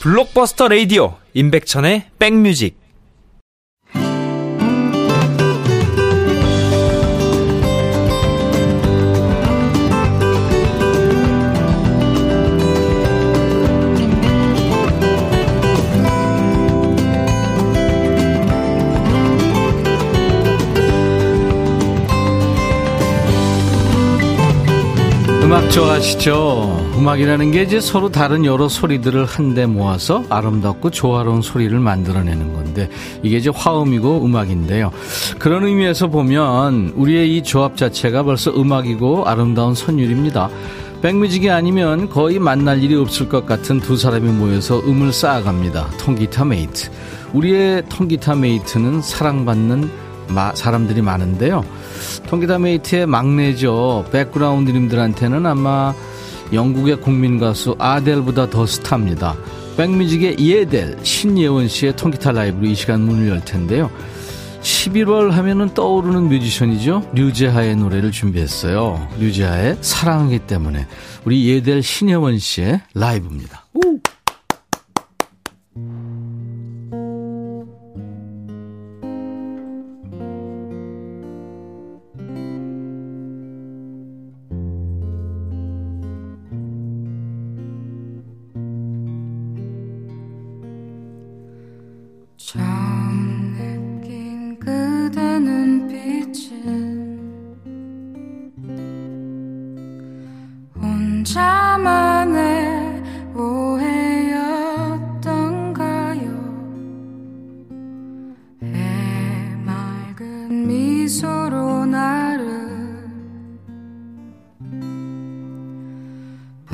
[0.00, 2.80] 블록버스터 레이디오 임백천의 백뮤직
[25.42, 26.79] 음악 좋아하시죠?
[27.00, 32.90] 음악이라는 게 이제 서로 다른 여러 소리들을 한데 모아서 아름답고 조화로운 소리를 만들어내는 건데
[33.22, 34.92] 이게 이제 화음이고 음악인데요.
[35.38, 40.50] 그런 의미에서 보면 우리의 이 조합 자체가 벌써 음악이고 아름다운 선율입니다.
[41.00, 45.92] 백뮤직이 아니면 거의 만날 일이 없을 것 같은 두 사람이 모여서 음을 쌓아갑니다.
[45.98, 46.90] 통기타 mate.
[47.32, 49.90] 우리의 통기타 mate는 사랑받는
[50.54, 51.64] 사람들이 많은데요.
[52.28, 54.04] 통기타 mate의 막내죠.
[54.12, 55.94] 백그라운드님들한테는 아마
[56.52, 59.36] 영국의 국민 가수 아델보다 더 스타입니다.
[59.76, 63.90] 백뮤직의 예델 신예원 씨의 통기타 라이브로 이 시간 문을 열 텐데요.
[64.62, 67.10] 11월 하면은 떠오르는 뮤지션이죠.
[67.14, 69.08] 유재하의 노래를 준비했어요.
[69.18, 70.86] 유재하의 사랑하기 때문에
[71.24, 73.66] 우리 예델 신예원 씨의 라이브입니다.
[73.74, 73.98] 오!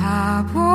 [0.07, 0.66] 打破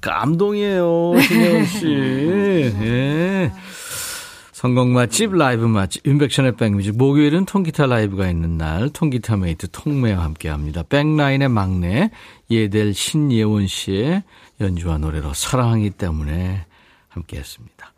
[0.00, 1.86] 감동이에요, 그 신혜원 씨.
[2.80, 2.99] 예.
[4.60, 6.94] 성공 맛집, 라이브 맛집, 인백션의 백뮤직.
[6.94, 10.82] 목요일은 통기타 라이브가 있는 날, 통기타 mate 통매와 함께 합니다.
[10.86, 12.10] 백라인의 막내,
[12.50, 14.22] 예델 신예원 씨의
[14.60, 16.66] 연주와 노래로 사랑하기 때문에
[17.08, 17.94] 함께 했습니다.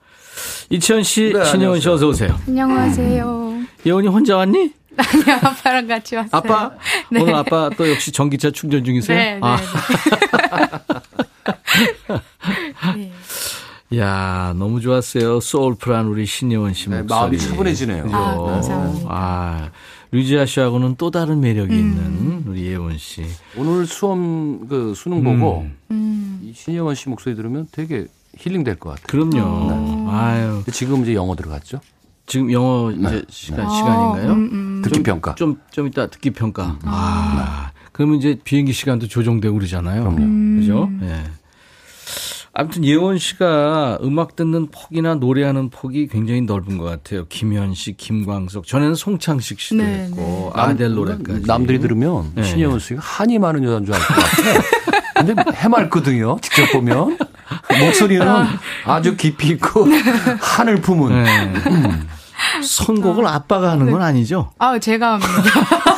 [0.71, 2.39] 이치현 씨, 네, 신예원 씨 어서 오세요.
[2.47, 3.63] 안녕하세요.
[3.85, 4.73] 예원이 혼자 왔니?
[4.97, 6.31] 아니요, 아빠랑 같이 왔어요.
[6.31, 6.71] 아빠?
[7.11, 7.23] 네.
[7.23, 9.19] 오늘 아빠 또 역시 전기차 충전 중이세요?
[9.19, 9.41] 네, 네.
[9.43, 9.57] 아.
[9.57, 9.65] 네.
[13.99, 15.41] 야 너무 좋았어요.
[15.41, 17.07] 소울풀한 우리 신예원 씨 목소리.
[17.07, 18.05] 네, 마음이 차분해지네요.
[18.13, 19.07] 아, 감사합니다.
[19.11, 19.71] 아,
[20.13, 21.79] 류지아 씨하고는 또 다른 매력이 음.
[21.79, 23.25] 있는 우리 예원 씨.
[23.57, 26.41] 오늘 수험 그 수능 보고 음.
[26.43, 28.07] 이 신예원 씨 목소리 들으면 되게
[28.39, 29.07] 힐링 될 것 같아요.
[29.09, 29.71] 그럼요.
[29.71, 30.11] 네.
[30.11, 30.63] 아유.
[30.73, 31.81] 지금 이제 영어 들어갔죠?
[32.27, 33.23] 지금 영어 이제 네.
[33.29, 33.75] 시간 네.
[33.77, 34.33] 시간인가요?
[34.33, 34.83] 음, 음.
[34.83, 35.35] 듣기 평가.
[35.35, 36.67] 좀좀 이따 듣기 평가.
[36.67, 36.79] 음.
[36.85, 37.71] 아.
[37.93, 40.03] 그러면 이제 비행기 시간도 조정되고 그러잖아요.
[40.03, 40.61] 그럼요.
[40.61, 40.91] 그죠?
[41.03, 41.25] 예.
[42.55, 42.61] 네.
[42.61, 47.25] 아무튼 예원 씨가 음악 듣는 폭이나 노래하는 폭이 굉장히 넓은 것 같아요.
[47.29, 50.61] 김현 씨, 김광석, 전에는 송창식 씨도 네, 했고 네.
[50.61, 51.43] 아델 노래까지.
[51.47, 52.43] 남들이 들으면 네.
[52.43, 54.63] 신예원 씨가 한이 많은 여자인 줄 알 것 같아.
[55.25, 56.39] 근데 해맑거든요.
[56.43, 57.17] 직접 보면
[57.81, 58.27] 목소리는
[58.85, 59.01] 아.
[59.03, 59.87] 주 깊이 있고
[60.41, 61.23] 한을 품은.
[61.23, 61.53] 네.
[61.71, 62.09] 음.
[62.63, 64.51] 선곡을 아빠가 하는 건 아니죠?
[64.59, 65.92] 아, 제가 합니다.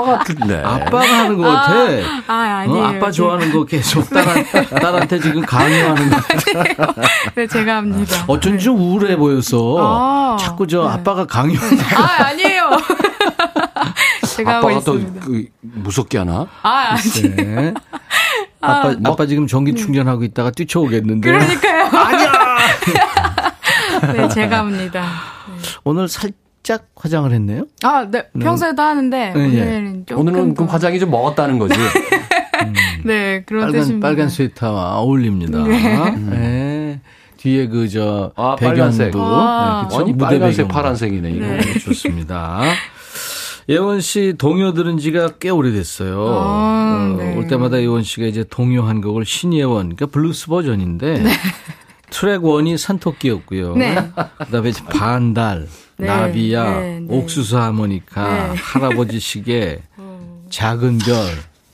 [0.00, 0.56] 아빠 같은데.
[0.64, 1.72] 아빠가 하는 것 같아.
[1.72, 2.82] 아, 아 아니에요.
[2.82, 4.44] 어, 아빠 좋아하는 거 계속 딸한,
[4.80, 7.02] 딸한테 지금 강요하는 거 같아.
[7.34, 8.24] 네, 제가 합니다.
[8.26, 9.76] 어쩐지 좀 우울해 보여서.
[9.78, 10.88] 아, 자꾸 저 네.
[10.90, 12.70] 아빠가 강요하는 아, 아니에요.
[14.36, 16.46] 제가 아빠가 또 그, 무섭게 하나?
[16.62, 17.36] 아, 아니.
[17.36, 17.74] 네.
[18.60, 21.30] 아빠, 아, 아빠 지금 전기 충전하고 있다가 뛰쳐오겠는데.
[21.30, 21.84] 그러니까요.
[21.86, 22.32] 아니야!
[24.12, 25.02] 네, 제가 합니다.
[25.48, 25.68] 네.
[25.84, 26.49] 오늘 살짝
[26.94, 27.64] 화장을 했네요?
[27.82, 28.24] 아, 네.
[28.32, 28.44] 네.
[28.44, 29.60] 평소에도 하는데 네, 예.
[29.62, 31.74] 오늘은 조금 오늘은 그 화장이 좀 먹었다는 거지.
[31.80, 32.74] 음.
[33.04, 34.08] 네, 그런 빨간, 뜻입니다.
[34.08, 35.62] 빨간 스웨터와 어울립니다.
[35.64, 36.10] 네.
[36.10, 37.00] 네.
[37.38, 39.86] 뒤에 그저 아, 배경도 아.
[39.88, 40.12] 네, 그렇죠?
[40.12, 41.78] 무대 배경 파란색이네 이거 네.
[41.78, 42.60] 좋습니다.
[43.70, 46.26] 예원 씨 동요 들은 지가 꽤 오래됐어요.
[46.28, 47.36] 아, 어, 네.
[47.36, 51.30] 올 때마다 예원 씨가 이제 동요 한 곡을 신예원, 그러니까 블루스 버전인데 네.
[52.10, 53.76] 트랙 원이 산토끼였고요.
[53.76, 53.94] 네.
[54.38, 55.68] 그다음에 반달,
[56.00, 56.06] 네.
[56.06, 57.00] 나비야, 네.
[57.00, 57.06] 네.
[57.08, 58.60] 옥수수 하모니카, 네.
[58.60, 60.44] 할아버지 시계, 어.
[60.50, 61.14] 작은 별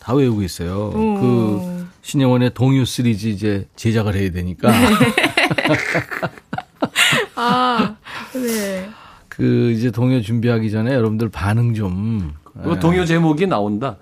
[0.07, 0.93] 다 외우고 있어요.
[0.95, 1.21] 오.
[1.21, 4.71] 그 신영원의 동요 시리즈 이제 제작을 해야 되니까.
[4.71, 4.87] 네.
[7.35, 7.97] 아,
[8.33, 8.89] 네.
[9.29, 12.35] 그 이제 동요 준비하기 전에 여러분들 반응 좀.
[12.63, 13.97] 그 동요 제목이 나온다.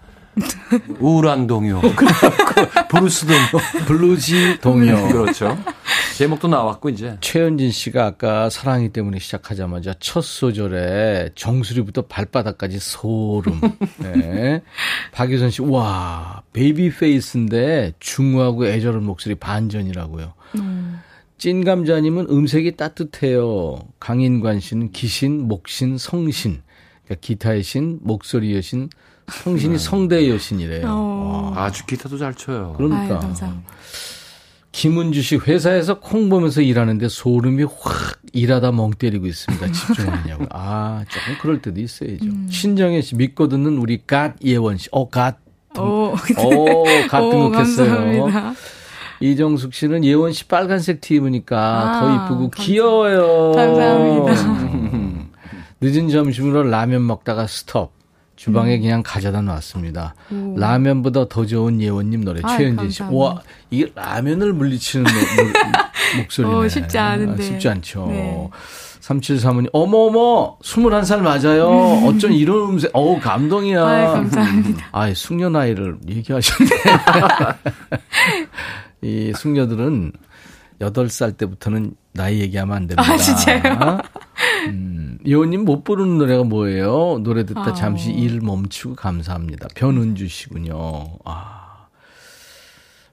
[1.00, 1.80] 우울한 동요.
[2.90, 3.38] 블루스 동요.
[3.86, 5.08] bluesy 동요.
[5.08, 5.56] 그렇죠.
[6.16, 7.16] 제목도 나왔고 이제.
[7.20, 13.60] 최현진 씨가 아까 사랑하기 때문에 시작하자마자 첫 소절에 정수리부터 발바닥까지 소름.
[13.98, 14.62] 네.
[15.12, 20.34] 박유선 씨, 와, baby face인데 중후하고 애절한 목소리 반전이라고요.
[20.56, 21.00] 음.
[21.38, 23.80] 찐감자님은 음색이 따뜻해요.
[23.98, 26.62] 강인관 씨는 기신, 목신, 성신.
[27.04, 28.88] 그러니까 기타의 신, 목소리의 신,
[29.28, 29.78] 성신이 네.
[29.78, 30.84] 성대의 여신이래요.
[30.86, 31.52] 어.
[31.56, 32.74] 아주 기타도 잘 쳐요.
[32.76, 33.20] 그러니까.
[33.20, 33.34] 아유,
[34.74, 39.70] 김은주 씨 회사에서 콩 보면서 일하는데 소름이 확 일하다 멍 때리고 있습니다.
[39.70, 40.46] 집중하냐고.
[40.50, 42.24] 아, 조금 그럴 때도 있어야죠.
[42.24, 42.48] 음.
[42.50, 44.88] 신정혜 씨 믿고 듣는 우리 God 예원 씨.
[44.90, 45.38] 어, God.
[45.78, 48.54] 오, 오, God 등극했어요.
[49.20, 53.52] 이정숙 씨는 예원 씨 빨간색 티 입으니까 아, 더 이쁘고 감사, 귀여워요.
[53.52, 55.30] 감사합니다.
[55.80, 57.92] 늦은 점심으로 라면 먹다가 스톱.
[58.36, 58.80] 주방에 음.
[58.80, 60.14] 그냥 가져다 놨습니다.
[60.32, 60.56] 오.
[60.58, 63.02] 라면보다 더 좋은 예원님 노래 아, 최현진 씨.
[63.10, 65.06] 와 이게 라면을 물리치는
[66.18, 66.54] 목소리네.
[66.54, 67.42] 어, 쉽지 않은데.
[67.42, 68.06] 아, 쉽지 않죠.
[68.08, 68.48] 네.
[69.00, 71.68] 3735님, 어머어머, 21살 맞아요.
[71.70, 72.06] 음.
[72.06, 73.82] 어쩐 이런 음색, 어우, 감동이야.
[73.82, 74.86] 아 감사합니다.
[74.92, 76.70] 아 숙녀 나이를 얘기하셨네.
[79.02, 80.12] 이 숙녀들은
[80.80, 83.12] 8살 때부터는 나이 얘기하면 안 됩니다.
[83.12, 83.60] 아, 진짜요?
[84.68, 87.18] 음, 여우님 못 부르는 노래가 뭐예요?
[87.22, 87.72] 노래 듣다 아.
[87.72, 89.68] 잠시 일 멈추고 감사합니다.
[89.74, 90.76] 변은주 씨군요.
[91.24, 91.86] 아.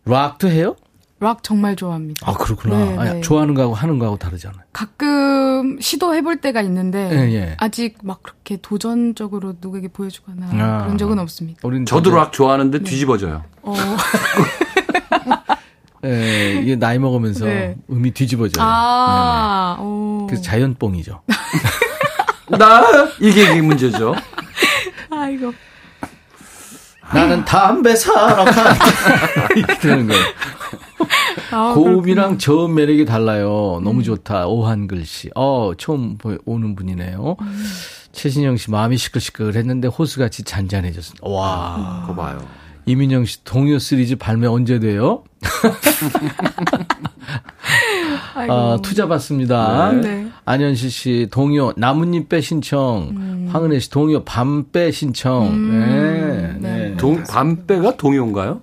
[0.05, 0.75] 락도 해요?
[1.19, 2.27] 락 정말 좋아합니다.
[2.27, 2.77] 아, 그렇구나.
[2.77, 3.21] 네, 아, 네.
[3.21, 4.63] 좋아하는 거하고 하는 거하고 다르잖아요.
[4.73, 7.55] 가끔 시도해볼 때가 있는데, 네, 예.
[7.59, 10.83] 아직 막 그렇게 도전적으로 누구에게 보여주거나 아.
[10.83, 11.61] 그런 적은 없습니다.
[11.85, 12.83] 저도 락 좋아하는데 네.
[12.83, 13.43] 뒤집어져요.
[13.61, 13.73] 어.
[16.05, 17.75] 예, 이게 나이 먹으면서 네.
[17.89, 18.65] 음이 뒤집어져요.
[18.65, 20.25] 아, 네.
[20.27, 21.21] 그래서 자연뽕이죠.
[22.57, 22.83] 나
[23.19, 24.15] 이게 문제죠.
[25.09, 25.53] 아이고.
[27.13, 28.73] 나는 담배 사러 간다.
[29.55, 30.23] 이렇게 되는 거예요.
[31.51, 33.81] 아, 고음이랑 저음 매력이 달라요.
[33.83, 34.03] 너무 음.
[34.03, 34.47] 좋다.
[34.47, 35.29] 오한 글씨.
[35.35, 37.35] 어, 처음 오는 분이네요.
[37.41, 37.65] 음.
[38.13, 41.27] 최신영 씨 마음이 시끌시끌 했는데 호수같이 잔잔해졌습니다.
[41.27, 42.03] 와.
[42.07, 42.39] 그거 봐요.
[42.85, 45.23] 이민영 씨 동요 시리즈 발매 언제 돼요?
[48.35, 49.91] 아, 투자 받습니다.
[49.93, 50.27] 네.
[50.45, 53.09] 안현실 씨 동요 나뭇잎배 신청.
[53.15, 53.49] 음.
[53.51, 55.47] 황은혜 씨 동요 밤배 신청.
[55.47, 56.59] 음.
[56.61, 56.87] 네.
[56.89, 56.97] 네.
[56.97, 58.61] 동, 밤배가 동요인가요?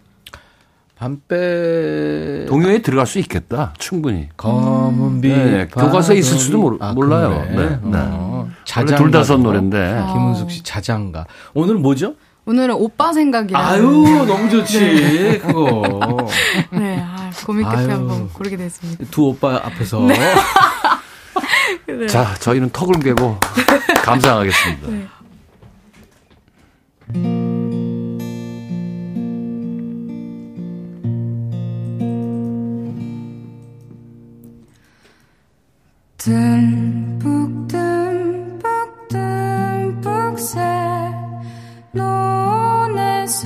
[0.96, 3.72] 밤배 동요에 들어갈 수 있겠다.
[3.78, 4.28] 충분히.
[4.36, 5.28] 검은 빛.
[5.28, 7.46] 네, 교과서에 있을 수도 모르, 아, 몰라요.
[7.50, 7.56] 네.
[7.56, 7.78] 네.
[7.84, 9.78] 어, 자장 둘다선 노래인데.
[9.78, 10.12] 아.
[10.12, 11.26] 김은숙 씨 자장가.
[11.54, 12.14] 오늘 뭐죠?
[12.48, 13.60] 오늘은 오빠 생각이라.
[13.60, 13.82] 아유
[14.26, 15.38] 너무 좋지 네.
[15.38, 16.26] 그거.
[16.72, 19.04] 네, 아, 고민 끝에 아유, 한번 고르게 됐습니다.
[19.10, 20.00] 두 오빠 앞에서.
[20.00, 20.16] 네.
[21.86, 22.06] 네.
[22.06, 23.36] 자, 저희는 턱을 깨고
[24.02, 24.88] 감상하겠습니다.
[24.88, 25.08] 네.
[36.16, 40.77] 듬뿍 듬뿍 듬뿍 새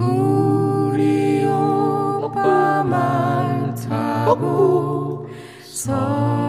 [0.00, 5.28] 우리 오빠 말 타고
[5.62, 6.45] 서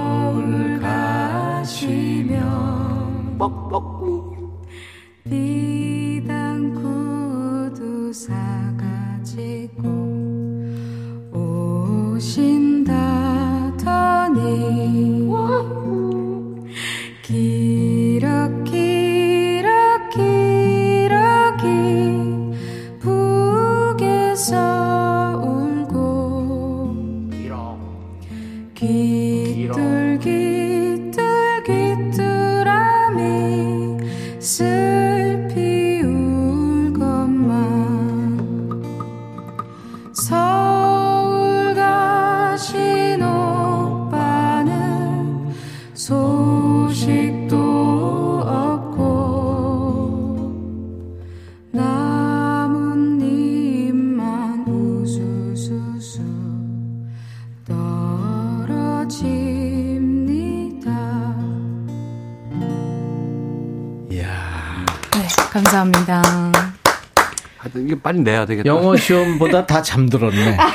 [68.28, 68.68] 내야 되겠다.
[68.68, 70.58] 영어 시험보다 다 잠들었네.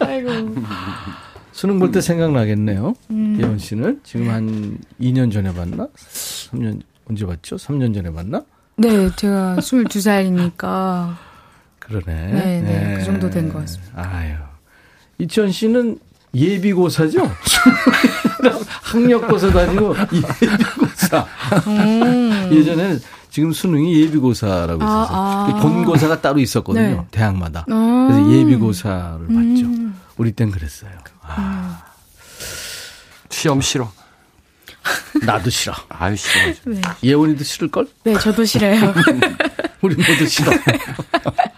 [0.00, 0.30] 아이고.
[1.52, 2.94] 수능 볼 때 생각나겠네요.
[3.10, 3.38] 음.
[3.40, 5.88] 예원 씨는 지금 한 2년 전에 봤나?
[5.96, 7.56] 3년 언제 봤죠?
[7.56, 8.42] 3년 전에 봤나?
[8.76, 11.14] 네, 제가 22살이니까.
[11.78, 12.04] 그러네.
[12.06, 12.94] 네, 네, 네.
[12.98, 13.92] 그 정도 된 것 같습니다.
[13.96, 14.34] 아유.
[15.18, 15.98] 이천 씨는
[16.34, 17.20] 예비고사죠?
[18.82, 21.26] 학력고사도 아니고 예비고사.
[21.68, 22.50] 음.
[22.52, 22.98] 예전에
[23.34, 25.16] 지금 수능이 예비고사라고 아, 있었어요.
[25.18, 25.60] 아, 아.
[25.60, 26.86] 본고사가 따로 있었거든요.
[26.86, 27.06] 네.
[27.10, 27.66] 대학마다.
[27.68, 28.06] 음.
[28.06, 29.66] 그래서 예비고사를 봤죠.
[29.66, 30.00] 음.
[30.16, 30.92] 우리 땐 그랬어요.
[31.20, 31.82] 아.
[33.30, 33.90] 시험 싫어.
[35.26, 35.74] 나도 싫어.
[35.88, 36.54] 아유, 싫어.
[36.66, 36.80] 네.
[37.02, 37.88] 예원이도 싫을 걸?
[38.04, 38.94] 네, 저도 싫어요.
[39.82, 40.52] 우리 모두 싫어.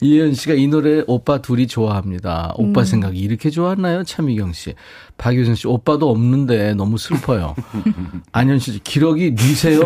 [0.00, 2.52] 이혜연 씨가 이 노래 오빠 둘이 좋아합니다.
[2.56, 2.84] 오빠 음.
[2.84, 4.04] 생각이 이렇게 좋았나요?
[4.04, 4.74] 차미경 씨.
[5.16, 7.54] 박유선 씨, 오빠도 없는데 너무 슬퍼요.
[8.32, 9.80] 안현 씨, 기러기 니세요?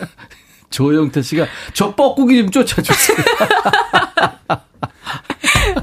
[0.70, 3.16] 조영태 씨가 저 뻐꾸기 좀 쫓아주세요.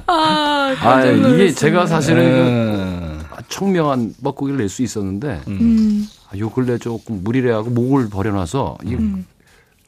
[0.07, 3.19] 아, 아 이게 제가 사실은 음.
[3.49, 6.07] 청명한 뻐꾸기를 낼 수 있었는데 음.
[6.31, 9.25] 아, 요 근래 조금 무리래하고 목을 버려놔서 이 음.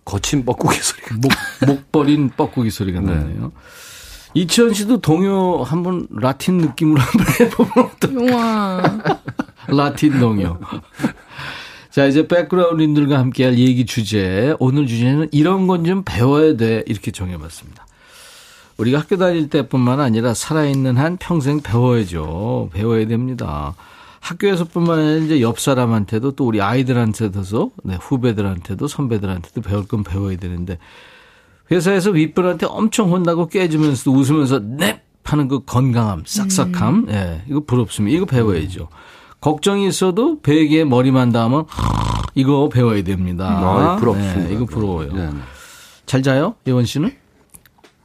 [0.07, 1.15] 거친 뻐꾸기 소리가.
[1.15, 1.31] 목,
[1.67, 3.13] 목 버린 뻐꾸기 소리가 네.
[3.13, 3.51] 나네요.
[4.33, 9.21] 이치현 씨도 동요 한번 라틴 느낌으로 한번 해보면 어떨까?
[9.67, 10.59] 라틴 동요.
[11.89, 14.55] 자, 이제 백그라운드님들과 함께 할 얘기 주제.
[14.59, 16.83] 오늘 주제는 이런 건 좀 배워야 돼.
[16.87, 17.85] 이렇게 정해봤습니다.
[18.77, 22.69] 우리가 학교 다닐 때뿐만 아니라 살아있는 한 평생 배워야죠.
[22.73, 23.73] 배워야 됩니다.
[24.19, 30.77] 학교에서뿐만 아니라 이제 옆 사람한테도 또 우리 아이들한테도 네, 후배들한테도 선배들한테도 배울 건 배워야 되는데
[31.71, 37.09] 회사에서 윗분한테 엄청 혼나고 깨지면서도 웃으면서 넵 하는 그 건강함, 싹싹함, 음.
[37.09, 38.15] 예, 이거 부럽습니다.
[38.15, 38.87] 이거 배워야죠.
[39.41, 41.65] 걱정이 있어도 베개에 머리만 닿으면
[42.33, 43.45] 이거 배워야 됩니다.
[43.45, 44.47] 아, 부럽습니다.
[44.47, 45.13] 네, 이거 부러워요.
[45.13, 45.29] 네.
[46.05, 47.11] 잘 자요, 예원 씨는?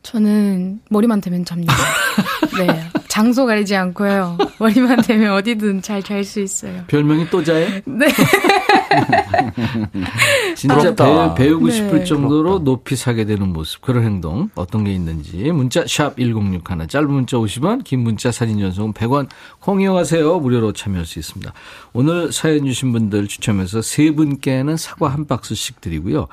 [0.03, 1.73] 저는 머리만 대면 잡니다.
[2.59, 2.89] 네.
[3.13, 4.39] 장소 가리지 않고요.
[4.59, 6.85] 머리만 대면 어디든 잘 잘 수 있어요.
[6.87, 8.07] 별명이 또자요 네.
[10.57, 11.73] 진짜 배, 배우고 네.
[11.73, 12.65] 싶을 정도로 부럽다.
[12.65, 15.53] 높이 사게 되는 모습, 그런 행동, 어떤 게 있는지.
[15.53, 16.89] 문자, 샵 1061.
[16.89, 19.29] 짧은 문자 50원, 긴 문자 사진 전송은 100원.
[19.61, 20.39] 콩 이용하세요.
[20.39, 21.53] 무료로 참여할 수 있습니다.
[21.93, 26.29] 오늘 사연 주신 분들 추첨해서 세 분께는 사과 한 박스씩 드리고요.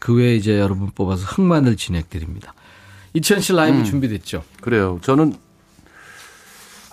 [0.00, 2.52] 그 외에 이제 여러분 뽑아서 흑마늘 진액 드립니다.
[3.14, 3.84] 이천 씨 라이브 음.
[3.84, 4.42] 준비됐죠?
[4.60, 4.98] 그래요.
[5.02, 5.45] 저는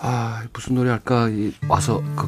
[0.05, 1.29] 아, 무슨 노래 할까?
[1.29, 2.27] 이, 와서, 그,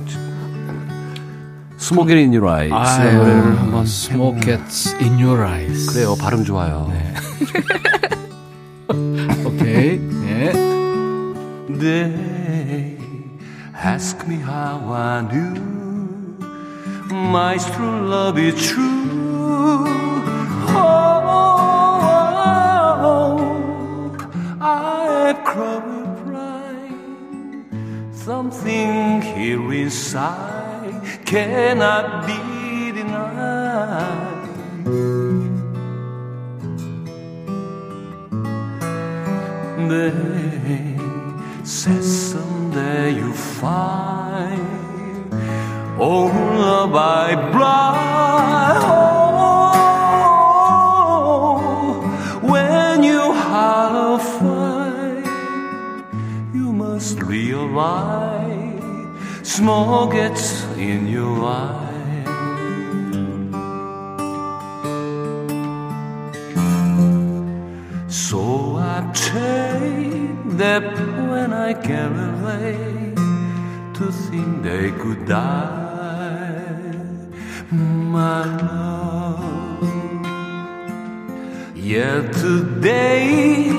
[1.77, 4.61] Smoke Gets in Your Eyes 노래를 한번 Smoke Gets
[5.01, 7.13] in Your Eyes 그래요 발음 좋아요 네.
[9.45, 10.53] 오케이 네.
[11.77, 12.97] They
[13.75, 15.53] ask me how I knew
[17.11, 19.85] my true love is true
[20.69, 21.05] oh,
[24.61, 26.04] I've cried pride
[28.25, 34.49] something here inside cannot be denied.
[39.91, 40.97] They
[41.63, 44.65] said someday you'll find
[45.99, 49.04] all I blind.
[57.75, 61.91] Realize smoke gets in your eyes.
[68.07, 70.83] So I take that
[71.29, 73.13] when I get away
[73.97, 76.45] to think they could die,
[77.71, 79.83] my love.
[81.75, 83.69] Yet today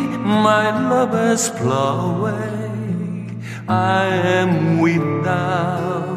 [0.42, 2.55] my love has flown away.
[3.68, 4.06] I
[4.40, 6.14] am without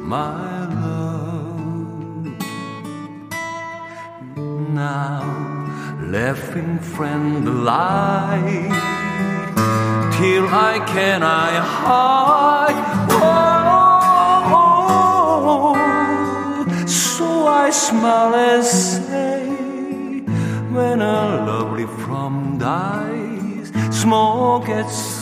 [0.00, 2.28] my love.
[4.36, 5.24] Now,
[6.00, 8.70] laughing friend alive,
[10.16, 11.50] till I can I
[11.82, 12.80] hide.
[13.10, 14.84] Oh,
[16.86, 19.48] so I smile and say,
[20.70, 25.13] when a lovely from dies, smoke gets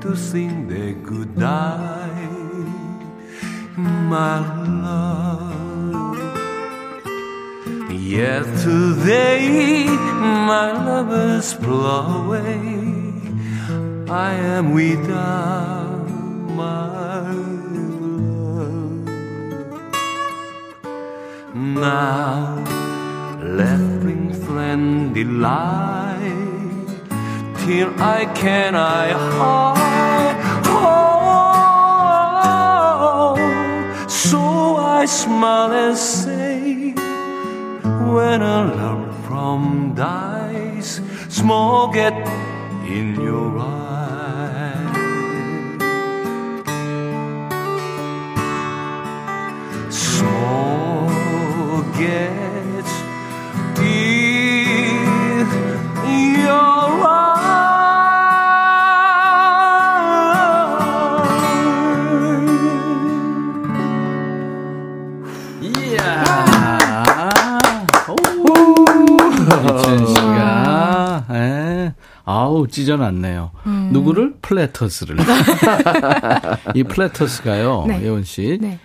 [0.00, 2.28] to sing the goodbye,
[3.76, 4.38] my
[4.82, 6.18] love.
[7.90, 9.86] Yet today,
[10.50, 12.84] my lovers blow away.
[14.08, 16.06] I am without
[16.60, 17.32] my
[18.22, 19.08] love.
[21.54, 22.62] Now,
[23.42, 26.13] let bring friendly light
[27.64, 30.36] can I hide?
[30.66, 31.86] Oh,
[34.08, 36.92] so I smile and say,
[38.12, 42.12] when a love from dies, smoke it
[42.86, 43.72] in your eyes.
[49.88, 52.43] Smoke it
[72.64, 73.50] 아우 찢어놨네요.
[73.66, 73.90] 음.
[73.92, 75.16] 누구를 플래터스를.
[76.74, 78.02] 이 플래터스가요, 네.
[78.02, 78.58] 예원 씨.
[78.60, 78.78] 네.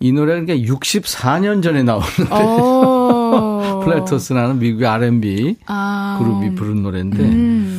[0.00, 3.84] 이 노래가 그러니까 64년 전에 나온 노래.
[3.84, 6.16] 플래터스라는 미국의 R&B 아.
[6.18, 7.22] 그룹이 부른 노래인데.
[7.22, 7.71] 음.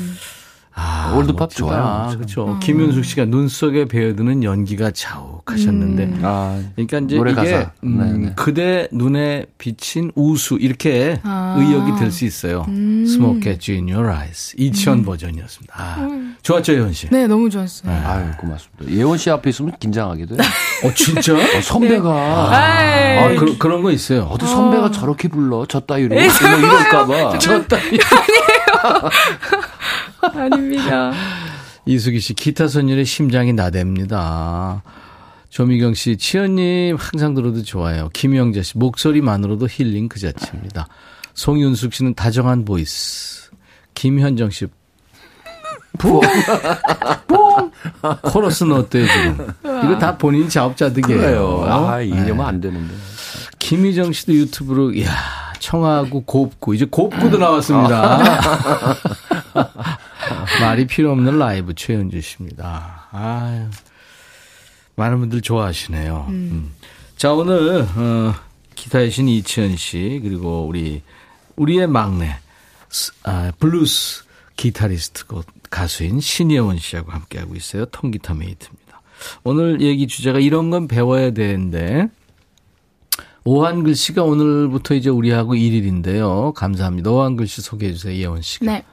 [1.14, 2.09] 아, old pop 좋아요.
[2.16, 2.47] 그렇죠.
[2.47, 2.59] 음.
[2.59, 6.03] 김윤숙 씨가 눈 속에 배어드는 연기가 자욱하셨는데.
[6.03, 6.22] 음.
[6.24, 7.72] 아, 그러니까 이제 이게 가사.
[7.84, 8.34] 음, 네, 네.
[8.36, 11.55] 그대 눈에 비친 우수 이렇게 아.
[11.57, 12.64] 의역이 될 수 있어요.
[12.68, 13.03] 음.
[13.07, 14.53] Smoke gets in your eyes.
[14.57, 15.05] 이치현 음.
[15.05, 15.74] 버전이었습니다.
[15.76, 16.36] 아, 음.
[16.43, 17.09] 좋았죠, 예원 씨?
[17.09, 17.91] 네, 너무 좋았어요.
[17.91, 17.97] 네.
[18.05, 18.93] 아유, 고맙습니다.
[18.95, 20.38] 예원 씨 앞에 있으면 긴장하게 돼요.
[20.84, 21.34] 어, 진짜?
[21.34, 22.49] 어, 선배가.
[22.51, 23.20] 네.
[23.20, 24.24] 아, 아 그, 그런 거 있어요.
[24.24, 24.91] 어디 선배가 어.
[24.91, 25.66] 저렇게 불러?
[25.68, 26.14] 저 따위로.
[26.16, 27.38] 뭐 이럴까봐.
[27.39, 27.82] 저 따위.
[27.84, 29.09] 아니에요.
[30.34, 31.11] 아닙니다.
[31.86, 34.82] 이수기 씨, 기타 선율의 심장이 나댑니다.
[35.49, 38.09] 조미경 씨, 치현님 항상 들어도 좋아요.
[38.13, 40.88] 김영재 씨, 목소리만으로도 힐링 그 자체입니다.
[41.34, 43.51] 송윤숙 씨는 다정한 voice.
[43.93, 44.67] 김현정 씨,
[45.99, 46.21] 뽕!
[47.28, 47.71] 뽕!
[48.24, 49.47] 코러스는 어때요, 지금?
[49.84, 51.65] 이거 다 본인 자업자득이에요.
[51.67, 52.43] 아, 이러면 네.
[52.43, 52.93] 안 되는데.
[53.59, 55.11] 김희정 씨도 유튜브로, 이야,
[55.59, 58.19] 청하고 곱고, 이제 곱고도 나왔습니다.
[60.60, 63.08] 말이 필요 없는 라이브 최현주 씨입니다.
[63.12, 63.70] 아유,
[64.95, 66.26] 많은 분들 좋아하시네요.
[66.30, 66.34] 음.
[66.34, 66.74] 음.
[67.18, 68.34] 자, 오늘, 어,
[68.76, 71.01] 기타의 신 이치현 씨, 그리고 우리,
[71.56, 72.38] 우리의 막내,
[73.24, 74.24] 아, 블루스
[74.56, 75.26] 기타리스트,
[75.70, 77.86] 가수인 신예원 씨하고 함께하고 있어요.
[77.86, 79.01] 통기타 mate입니다.
[79.43, 82.08] 오늘 얘기 주제가 이런 건 배워야 되는데,
[83.45, 86.54] 오한글 씨가 오늘부터 이제 우리하고 1일인데요.
[86.54, 87.12] 감사합니다.
[87.12, 88.16] 오한글 씨 소개해 주세요.
[88.16, 88.66] 예원 씨가.
[88.66, 88.84] 네.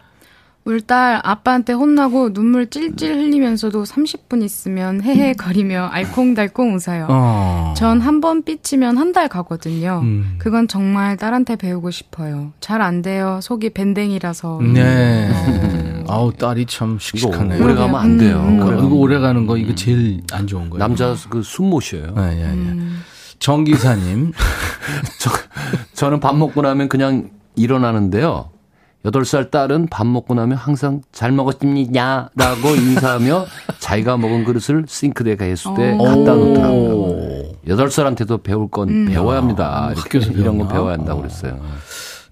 [0.64, 7.06] 우리 딸 아빠한테 혼나고 눈물 찔찔 흘리면서도 30분 있으면 헤헤거리며 알콩달콩 웃어요.
[7.08, 7.74] 어.
[7.76, 10.00] 전한 번 삐치면 한 달 가거든요.
[10.04, 10.36] 음.
[10.38, 12.52] 그건 정말 딸한테 배우고 싶어요.
[12.60, 13.40] 잘 안 돼요.
[13.42, 14.60] 속이 밴댕이라서.
[14.74, 15.30] 네.
[15.32, 16.04] 어.
[16.08, 17.64] 아우 딸이 참 씩씩하네요.
[17.64, 18.44] 오래 가면 안 돼요.
[18.46, 18.56] 음.
[18.58, 20.78] 이거, 이거 오래 가는 거 이거 제일 안 좋은 거예요.
[20.78, 22.12] 남자 그 숨못 쉬어요.
[22.14, 22.46] 네, 네, 네.
[22.52, 23.00] 음.
[23.40, 24.32] 정 기사님.
[25.18, 25.30] 저,
[25.94, 28.50] 저는 밥 먹고 나면 그냥 일어나는데요.
[29.04, 32.30] 8살 딸은 밥 먹고 나면 항상 잘 먹었습니다.
[32.34, 33.46] 라고 인사하며
[33.78, 37.52] 자기가 먹은 그릇을 싱크대에 가했을 때 갖다 놓더라고요.
[37.66, 39.06] 8살한테도 배울 건 음.
[39.06, 39.86] 배워야 합니다.
[39.86, 41.60] 아, 이렇게 이런 건 배워야 한다고 그랬어요.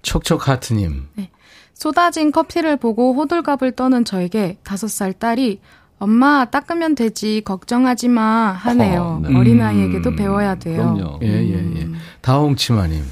[0.03, 1.07] 척척 하트님.
[1.15, 1.29] 네.
[1.73, 5.59] 쏟아진 커피를 보고 호들갑을 떠는 저에게 5살 딸이
[5.97, 9.21] 엄마 닦으면 되지 걱정하지 마 하네요.
[9.23, 9.37] 어, 네.
[9.37, 10.93] 어린아이에게도 음, 배워야 돼요.
[10.93, 11.19] 그럼요.
[11.23, 11.55] 예, 예, 예.
[11.83, 11.95] 음.
[12.21, 13.03] 다홍치마님.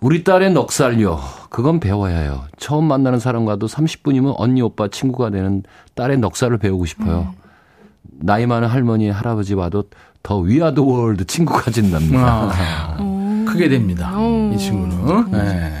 [0.00, 1.20] 우리 딸의 넉살요.
[1.56, 2.44] 그건 배워야 해요.
[2.58, 5.62] 처음 만나는 사람과도 30분이면 언니, 오빠, 친구가 되는
[5.94, 7.32] 딸의 넉살을 배우고 싶어요.
[7.34, 7.40] 음.
[8.02, 9.84] 나이 많은 할머니, 할아버지와도
[10.22, 12.50] 더 위아더 월드 친구가 된답니다.
[12.52, 12.96] 아,
[13.48, 14.18] 크게 됩니다.
[14.18, 14.52] 오.
[14.52, 15.30] 이 친구는.
[15.30, 15.72] 네.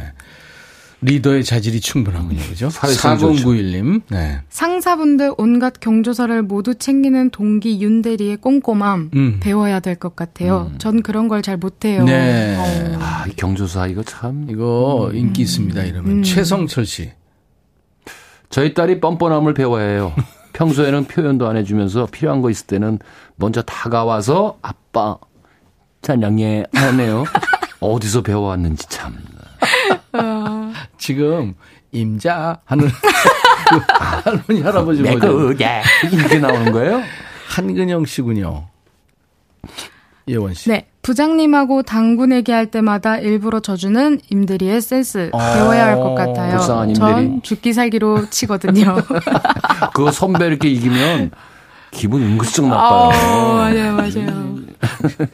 [1.02, 2.40] 리더의 자질이 충분하군요.
[2.48, 2.68] 그죠?
[2.68, 4.00] 4091님.
[4.08, 4.40] 네.
[4.48, 9.36] 상사분들 온갖 경조사를 모두 챙기는 동기 윤대리의 꼼꼼함 음.
[9.40, 10.70] 배워야 될 것 같아요.
[10.72, 10.78] 음.
[10.78, 12.02] 전 그런 걸 잘 못해요.
[12.04, 12.56] 네.
[12.58, 12.98] 어.
[13.26, 14.46] 아, 경조사 이거 참.
[14.50, 15.16] 이거 음.
[15.16, 15.82] 인기 있습니다.
[15.82, 16.10] 이러면.
[16.18, 16.22] 음.
[16.22, 17.12] 최성철 씨.
[18.48, 20.12] 저희 딸이 뻔뻔함을 배워야 해요.
[20.52, 22.98] 평소에는 표현도 안 해주면서 필요한 거 있을 때는
[23.36, 25.18] 먼저 다가와서 아빠
[26.02, 27.24] 찬양해 하네요.
[27.80, 29.18] 어디서 배워왔는지 참.
[30.12, 30.72] 어.
[30.96, 31.54] 지금
[31.92, 32.88] 임자 하는
[34.24, 35.56] 할머니 할아버지 버전
[36.12, 37.02] 이렇게 나오는 거예요?
[37.48, 38.68] 한근영 씨군요.
[40.28, 40.68] 예원 씨.
[40.70, 40.86] 네.
[41.02, 41.82] 부장님하고
[42.26, 46.56] 내기 할 때마다 일부러 져주는 임대리의 센스 어, 배워야 할 것 같아요.
[46.56, 46.98] 불쌍한 임대리.
[46.98, 48.96] 전 죽기 살기로 치거든요.
[49.94, 51.30] 그거 선배 이렇게 이기면
[51.92, 53.10] 기분 은근슬쩍 나빠요.
[53.10, 54.56] 어, 맞아요, 맞아요.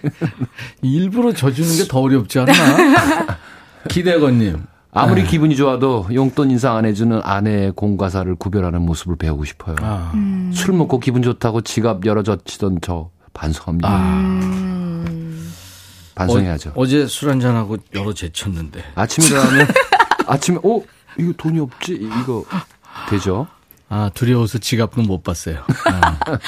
[0.82, 2.52] 일부러 져주는 게 더 어렵지 않나?
[3.88, 4.64] 기대건님.
[4.94, 5.28] 아무리 네.
[5.28, 9.76] 기분이 좋아도 용돈 인상 안 해주는 아내의 공과사를 구별하는 모습을 배우고 싶어요.
[9.80, 10.10] 아.
[10.14, 10.50] 음.
[10.54, 13.88] 술 먹고 기분 좋다고 지갑 열어젖히던 저 반성합니다.
[13.90, 14.81] 아.
[16.14, 16.72] 반성해야죠.
[16.74, 18.84] 어, 제술 한잔하고 열어 제쳤는데.
[18.94, 19.66] 아침에 일어나면,
[20.26, 20.80] 아침에, 어?
[21.18, 21.92] 이거 돈이 없지?
[21.94, 22.44] 이거
[23.10, 23.46] 되죠?
[23.88, 25.58] 아, 두려워서 지갑은 못 봤어요.
[25.86, 26.18] 아.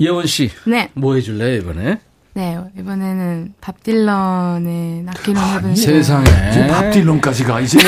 [0.00, 0.50] 예원 씨.
[0.66, 0.90] 네.
[0.94, 2.00] 뭐 해줄래, 이번에?
[2.34, 6.66] 네, 이번에는 밥 딜런의 Knockin' on Heaven's Door.
[6.68, 7.78] 밥 딜런까지 가, 이제?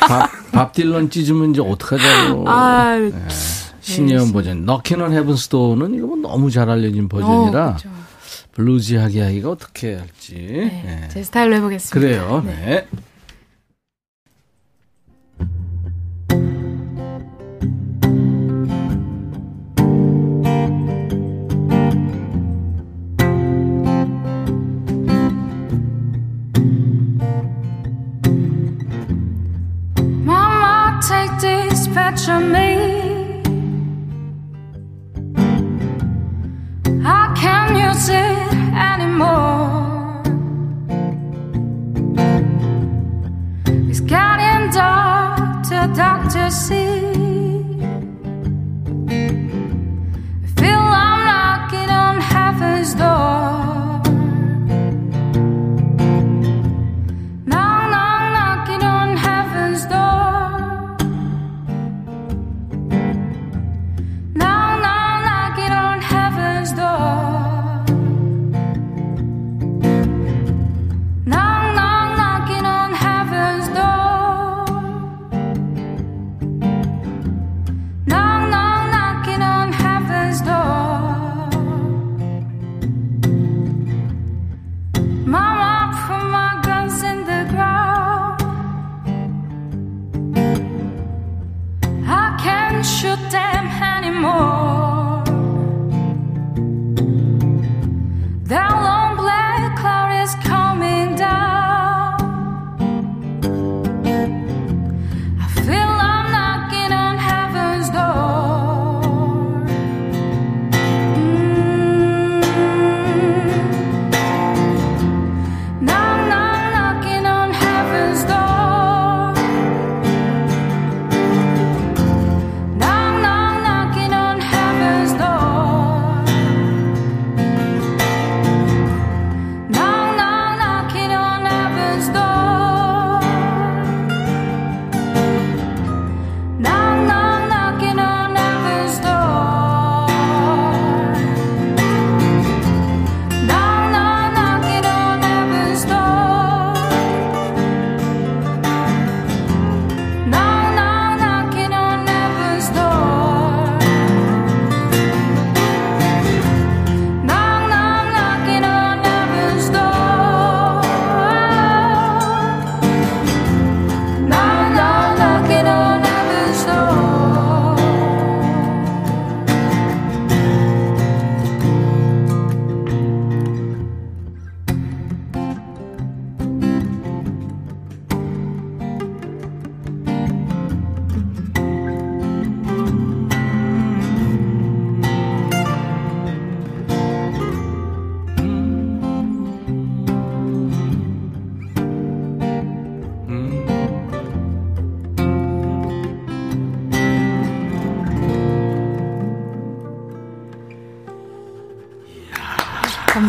[0.00, 2.48] 밥, 밥 딜런 찢으면 이제 어떡하자고.
[2.48, 3.12] 아, 네.
[3.80, 4.64] 신예원 네, 버전.
[4.64, 7.66] Knockin' on Heaven's Door는 이거 뭐 너무 잘 알려진 버전이라.
[7.66, 7.90] 어, 블
[8.64, 10.34] 루지하게 하기가 어떻게 할지.
[10.34, 11.08] 네, 네.
[11.08, 11.94] 제 스타일로 해보겠습니다.
[11.94, 12.54] 그래요, 네.
[12.54, 12.86] 네.
[32.38, 33.19] me.
[37.02, 38.52] I can't use it
[38.92, 40.22] anymore.
[43.88, 47.29] It's getting dark to doctor see.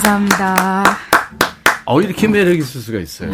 [0.01, 0.83] 감사합니다.
[1.85, 3.31] 어, 이렇게 매력 있을 수가 있어요.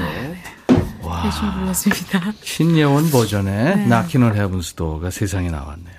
[1.01, 1.23] 와.
[1.25, 2.33] 열심히 불렀습니다.
[2.41, 3.85] 신예원 버전의 네.
[3.87, 5.95] 나키널 헤븐스도가 세상에 나왔네요.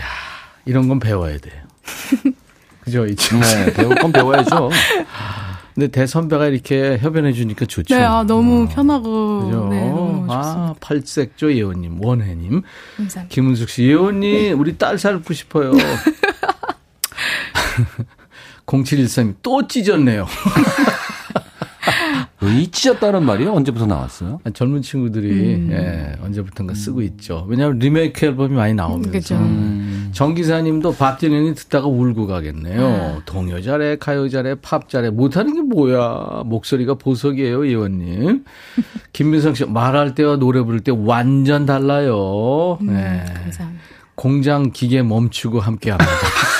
[0.00, 0.04] 야
[0.66, 1.62] 이런 건 배워야 돼요.
[2.84, 3.06] 그죠?
[3.06, 3.46] 이 친구.
[3.46, 4.68] 네, 배울 건 배워야죠.
[5.74, 7.96] 근데 대선배가 이렇게 협연해 주니까 좋죠.
[7.96, 8.68] 네, 아, 너무 어.
[8.68, 9.46] 편하고.
[9.46, 9.68] 그죠?
[9.70, 12.60] 네, 너무 아, 팔색조 예원님, 원혜님.
[12.98, 13.34] 감사합니다.
[13.34, 15.72] 김은숙 씨, 예원님, 우리 딸 살고 싶어요.
[18.66, 20.26] 0713님, 또 찢었네요.
[22.42, 24.40] 이 찢었다는 말이 언제부터 나왔어요?
[24.44, 25.68] 아, 젊은 친구들이 음.
[25.72, 27.46] 예, 언제부턴가 쓰고 있죠.
[27.48, 29.34] 왜냐하면 리메이크 앨범이 많이 나오면서.
[29.36, 30.10] 음.
[30.12, 32.86] 정 기사님도 박진현이 듣다가 울고 가겠네요.
[32.86, 33.22] 아.
[33.24, 35.10] 동요 잘해, 가요 잘해, 팝 잘해.
[35.10, 36.42] 못하는 게 뭐야?
[36.44, 38.44] 목소리가 보석이에요, 예원님.
[39.12, 42.78] 김민성 씨 말할 때와 노래 부를 때 완전 달라요.
[42.82, 43.24] 음, 네.
[43.42, 43.84] 감사합니다.
[44.14, 46.10] 공장 기계 멈추고 함께합니다.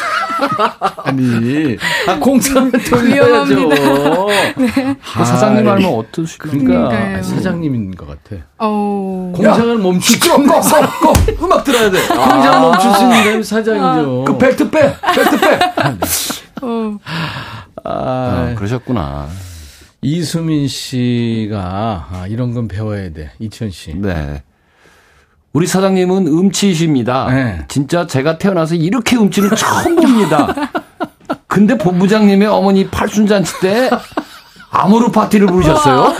[1.05, 1.77] 아니,
[2.09, 3.69] 아, 공장을 돌려야죠.
[4.59, 4.97] 네.
[5.17, 6.51] 아, 사장님 알면 어떠실까?
[6.51, 8.43] 그러니까 사장님인 것 같아.
[8.59, 9.33] 어...
[9.35, 11.13] 공장을 멈추고 꺼, 꺼, 꺼.
[11.45, 12.07] 음악 들어야 돼.
[12.09, 12.61] 공장 아.
[12.61, 14.23] 멈출 수 있는 사장이죠.
[14.23, 14.25] 아.
[14.27, 15.59] 그 벨트 빼, 벨트 빼.
[16.63, 16.99] 어.
[17.85, 19.29] 아, 아, 그러셨구나.
[20.01, 23.31] 이수민 씨가 아, 이런 건 배워야 돼.
[23.39, 23.95] 이천 씨.
[23.95, 24.43] 네.
[25.55, 27.31] 우리 사장님은 음치이십니다.
[27.31, 27.65] 네.
[27.69, 30.53] 진짜 제가 태어나서 이렇게 음치는 처음 봅니다.
[31.47, 33.89] 근데 본부장님의 어머니 팔순잔치 때
[34.71, 36.13] 아모르 파티를 부르셨어요.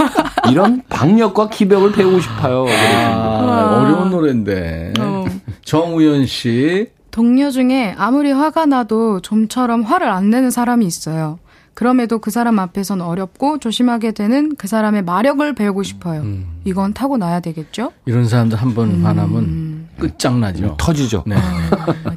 [0.49, 2.65] 이런 박력과 기벽을 배우고 싶어요.
[2.69, 4.93] 아, 어려운 노래인데.
[5.01, 5.25] 어.
[5.65, 6.87] 정우현 씨.
[7.11, 11.41] 동료 중에 아무리 화가 나도 좀처럼 화를 안 내는 사람이 있어요.
[11.75, 16.21] 그럼에도 그 사람 앞에선 어렵고 조심하게 되는 그 사람의 마력을 배우고 싶어요.
[16.21, 16.61] 음.
[16.65, 17.93] 이건 타고 나야 되겠죠?
[18.07, 19.07] 이런 사람들 한번 음.
[19.07, 20.65] 화나면 끝장나죠.
[20.65, 21.25] 음, 터지죠.
[21.27, 21.37] 네.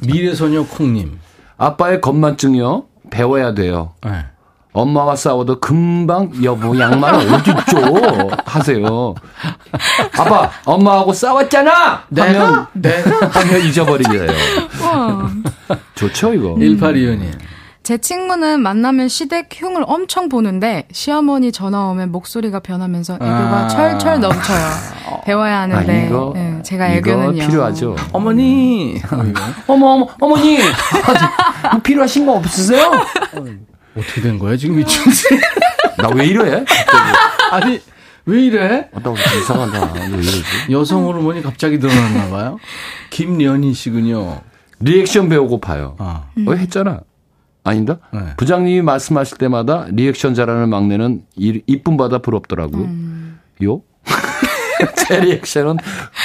[0.06, 1.18] 미래소녀 콩님.
[1.56, 2.84] 아빠의 건만증이요.
[3.10, 3.94] 배워야 돼요.
[4.04, 4.24] 네.
[4.72, 9.14] 엄마와 싸워도 금방 여보 양말 어딨죠 하세요.
[10.16, 12.04] 아빠 엄마하고 싸웠잖아.
[12.14, 13.02] 하면 네.
[13.02, 14.26] 하면 잊어버리게요.
[15.96, 16.54] 좋죠 이거.
[16.54, 17.57] 1825님.
[17.88, 23.68] 제 친구는 만나면 시댁 흉을 엄청 보는데 시어머니 전화 오면 목소리가 변하면서 애교가 아.
[23.68, 24.68] 철철 넘쳐요.
[25.24, 27.46] 배워야 하는데 아, 이거, 네, 제가 애교는요.
[27.46, 27.96] 필요하죠.
[28.12, 29.00] 어머니,
[29.66, 32.92] 어머 어머 어머니 뭐 필요하신 거 없으세요?
[33.96, 35.24] 어떻게 된 거야 지금 이춘 씨?
[35.96, 36.66] 나 왜 이래?
[37.52, 37.80] 아니.
[38.26, 38.90] 왜 이래?
[38.92, 39.92] 아, 나 이상하다.
[39.94, 40.42] 왜 이러지?
[40.70, 42.58] 여성 호르몬이 갑자기 늘어났나 봐요.
[43.08, 44.42] 김연희 씨군요.
[44.80, 45.96] 리액션 배우고파요.
[45.98, 46.24] 아.
[46.46, 47.00] 어, 했잖아.
[47.68, 47.98] 아닌다?
[48.12, 48.20] 네.
[48.36, 52.84] 부장님이 말씀하실 때마다 리액션 잘하는 막내는 이쁨 받아 부럽더라고요.
[52.84, 53.38] 음.
[53.64, 53.82] 요?
[54.96, 55.76] 제 리액션은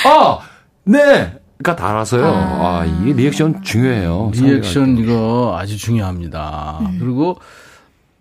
[0.06, 0.40] 아,
[0.86, 1.40] 네.
[1.64, 2.26] 가 달아서요.
[2.26, 4.32] 아, 아 이게 리액션 중요해요.
[4.34, 6.80] 리액션 이거 아주 중요합니다.
[6.82, 6.98] 음.
[7.00, 7.38] 그리고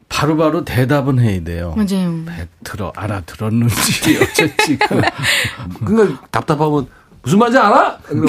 [0.09, 1.75] 바로바로 바로 대답은 해야 돼요.
[1.77, 2.25] 맞아요.
[2.63, 4.79] 들어 알아들었는지 어쨌지.
[5.85, 6.87] 그러니까 답답하면
[7.23, 7.99] 무슨 말인지 알아?
[8.05, 8.27] 그럼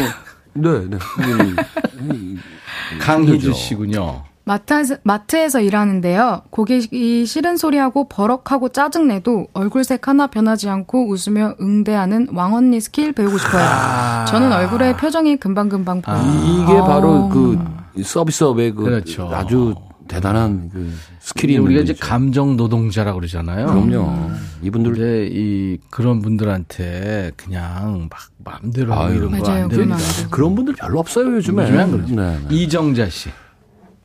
[0.54, 0.98] 네, 네.
[3.00, 4.24] 강희주 씨군요.
[4.46, 6.42] 마트에서, 마트에서 일하는데요.
[6.50, 13.64] 고객이 싫은 소리하고 버럭하고 짜증내도 얼굴색 하나 변하지 않고 웃으며 응대하는 왕언니 스킬 배우고 싶어요.
[13.64, 16.20] 아~ 저는 얼굴에 표정이 금방금방 보여요.
[16.20, 17.58] 아~ 이게 바로 그
[18.04, 19.30] 서비스업의 그 그렇죠.
[19.34, 19.76] 아주
[20.10, 20.92] 대단한 그
[21.22, 23.68] skill이 우리가 이제 감정 노동자라고 그러잖아요.
[23.68, 24.32] 그럼요.
[24.62, 29.98] 이분들 이제 이 그런 분들한테 그냥 막 마음대로 하고 이런 거 안 됩니다.
[30.30, 31.64] 그런 분들 별로 없어요 요즘에.
[31.64, 32.16] 요즘엔 그렇죠.
[32.16, 32.56] 네, 네.
[32.56, 33.30] 이정자 씨.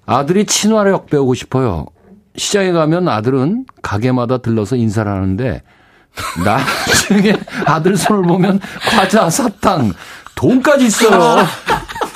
[0.09, 1.84] 아들이 친화력 배우고 싶어요.
[2.34, 5.62] 시장에 가면 아들은 가게마다 들러서 인사를 하는데
[6.44, 7.34] 나중에
[7.66, 9.92] 아들 손을 보면 과자, 사탕,
[10.34, 11.44] 돈까지 있어요.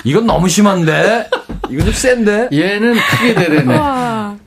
[0.04, 1.28] 이건 너무 심한데?
[1.68, 2.48] 이건 좀 센데?
[2.52, 3.78] 얘는 크게 되래네.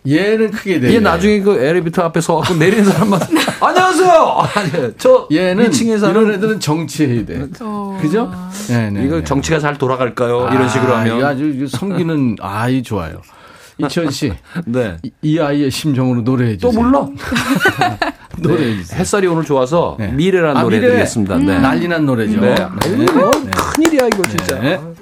[0.08, 0.94] 얘는 크게 되네.
[0.96, 3.20] 얘 나중에 그 엘리베이터 앞에 서갖고 내리는 사람만
[3.62, 4.38] 안녕하세요.
[4.98, 7.48] 저 얘는 2층에서 이런 애들은 정치해야 돼.
[7.62, 7.98] 어.
[8.02, 8.32] 그죠?
[8.70, 9.24] 네, 네, 이거 네.
[9.24, 10.48] 정치가 잘 돌아갈까요?
[10.48, 13.22] 아, 이런 식으로 하면 아주 섬기는 아이 좋아요.
[13.78, 14.32] 이천 씨.
[14.66, 14.98] 네.
[15.04, 16.72] 이, 이, 아이의 심정으로 노래해 주세요.
[16.72, 17.08] 또 몰라?
[18.38, 19.00] 노래해 주세요.
[19.00, 20.08] 햇살이 오늘 좋아서 네.
[20.10, 20.90] 미래라는 아, 노래 미래.
[20.90, 21.38] 드리겠습니다.
[21.38, 21.60] 네.
[21.60, 22.40] 난리 난 노래죠.
[22.40, 22.56] 네.
[22.56, 22.98] 네.
[22.98, 23.06] 네.
[23.56, 24.95] 큰일이야, 이거 진짜.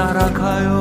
[0.00, 0.80] 날아가요.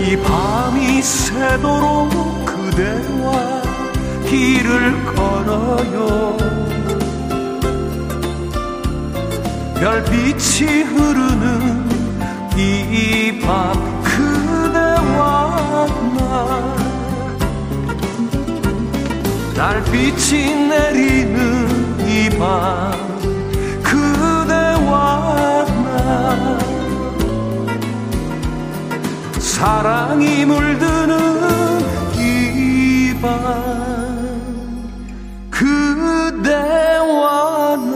[0.00, 2.10] 이 밤이 새도록
[2.46, 3.62] 그대와
[4.26, 6.36] 길을 걸어요.
[9.74, 11.82] 별빛이 흐르는
[12.56, 16.74] 이 밤 그대와 나.
[19.54, 21.71] 달빛이 내리는
[22.12, 22.92] 이 밤
[23.82, 26.58] 그대와 나
[29.38, 31.12] 사랑이 물드는
[32.18, 33.32] 이 밤
[35.50, 37.22] 그대와
[37.76, 37.92] 나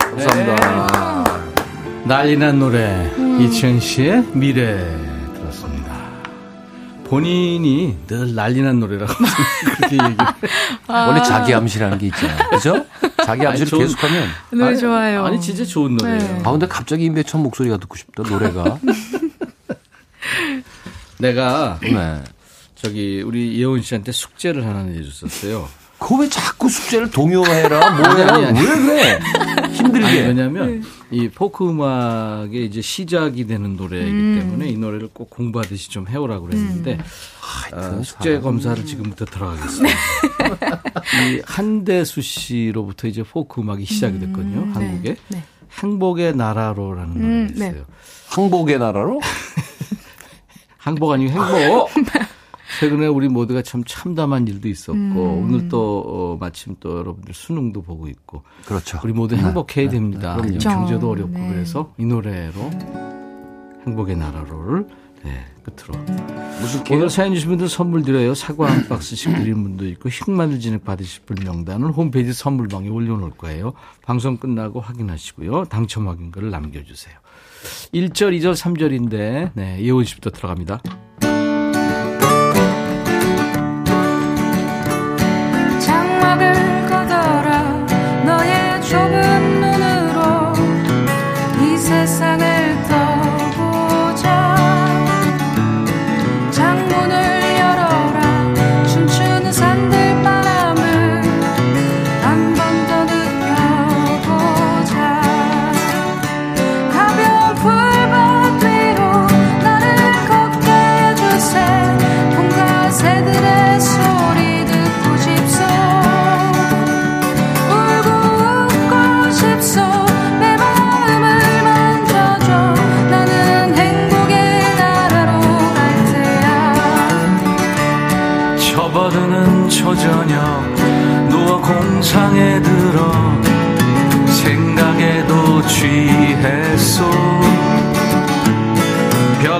[0.00, 1.24] 감사합니다.
[2.04, 5.07] 난리난 노래 이치현 씨의 미래.
[7.08, 9.12] 본인이 늘 난리난 노래라고
[9.76, 10.16] 그렇게 얘기.
[10.88, 12.50] 원래 자기 암시라는 게 있잖아요.
[12.50, 12.84] 그죠?
[13.24, 14.28] 자기 암시를 아니, 계속하면.
[14.50, 15.24] 노래 아니, 좋아요.
[15.24, 16.18] 아니 진짜 좋은 노래예요.
[16.18, 16.42] 네.
[16.44, 18.78] 아 근데 갑자기 임백천 목소리가 듣고 싶다 노래가.
[21.18, 22.22] 내가 네.
[22.74, 25.68] 저기 우리 예원 씨한테 숙제를 하나 내줬었어요.
[25.98, 28.60] 그거 왜 자꾸 숙제를 동요해라 뭐해라 아니.
[28.60, 29.18] 왜 그래?
[29.72, 30.06] 힘들게.
[30.06, 34.36] 아니, 왜냐면 이 포크 음악의 이제 시작이 되는 노래이기 음.
[34.38, 36.98] 때문에 이 노래를 꼭 공부하듯이 좀 해오라고 그랬는데
[37.72, 38.42] 아, 숙제 사람.
[38.42, 39.96] 검사를 지금부터 들어가겠습니다.
[41.30, 44.60] 이 한대수 씨로부터 이제 포크 음악이 시작이 됐거든요.
[44.60, 45.42] 음, 한국에 네.
[45.82, 47.72] 행복의 나라로라는 음, 노래가 있어요.
[47.72, 47.84] 네.
[48.28, 49.20] 항복의 나라로?
[50.78, 51.90] 항복 아니고 행복.
[52.80, 55.16] 최근에 우리 모두가 참 참담한 일도 있었고 음.
[55.16, 59.00] 오늘 또 어, 마침 또 여러분들 수능도 보고 있고 그렇죠.
[59.02, 60.34] 우리 모두 행복해야 됩니다.
[60.34, 60.48] 그럼요.
[60.50, 60.68] 그렇죠.
[60.68, 61.48] 경제도 어렵고 네.
[61.48, 62.70] 그래서 이 노래로
[63.86, 64.86] 행복의 나라로를
[65.24, 65.98] 네, 끝으로
[66.60, 68.34] 무슨 오늘 사연 주신 분들 선물 드려요.
[68.34, 73.72] 사과 한 박스씩 드리는 분도 있고 흑마늘 진액 받으실 분 명단은 홈페이지 선물방에 올려놓을 거예요.
[74.02, 75.64] 방송 끝나고 확인하시고요.
[75.64, 77.16] 당첨 확인글을 남겨주세요.
[77.92, 80.80] 1절, 2절, 3절인데 네, 예원 씨부터 들어갑니다.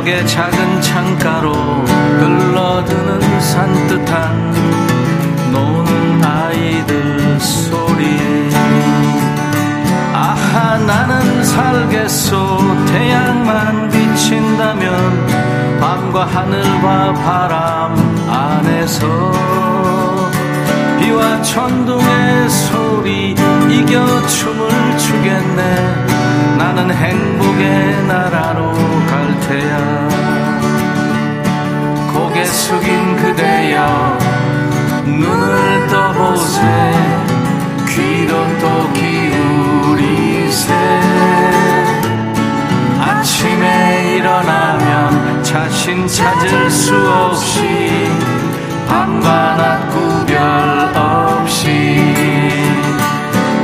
[0.08, 4.54] 벽에 작은 창가로 흘러드는 산뜻한
[5.52, 8.18] 노는 아이들 소리
[10.14, 12.58] 아하 나는 살겠소.
[12.86, 15.26] 태양만 비친다면
[15.78, 17.94] 밤과 하늘과 바람
[18.30, 19.32] 안에서
[21.00, 23.36] 비와 천둥의 소리
[23.68, 26.06] 이겨 춤을 추겠네.
[26.56, 28.87] 나는 행복의 나라로
[29.48, 30.08] 갈 테야
[32.12, 34.18] 고개 숙인 그대여
[35.06, 36.60] 눈을 떠보세
[37.88, 40.74] 귀도 또 기울이세.
[43.00, 48.12] 아침에 일어나면 자신 찾을 수 없이
[48.86, 50.38] 밤과 낮 구별
[50.94, 51.98] 없이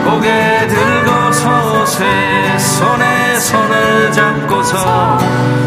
[0.05, 3.04] 고개 들고서 새 손에
[4.55, 5.19] 잡고서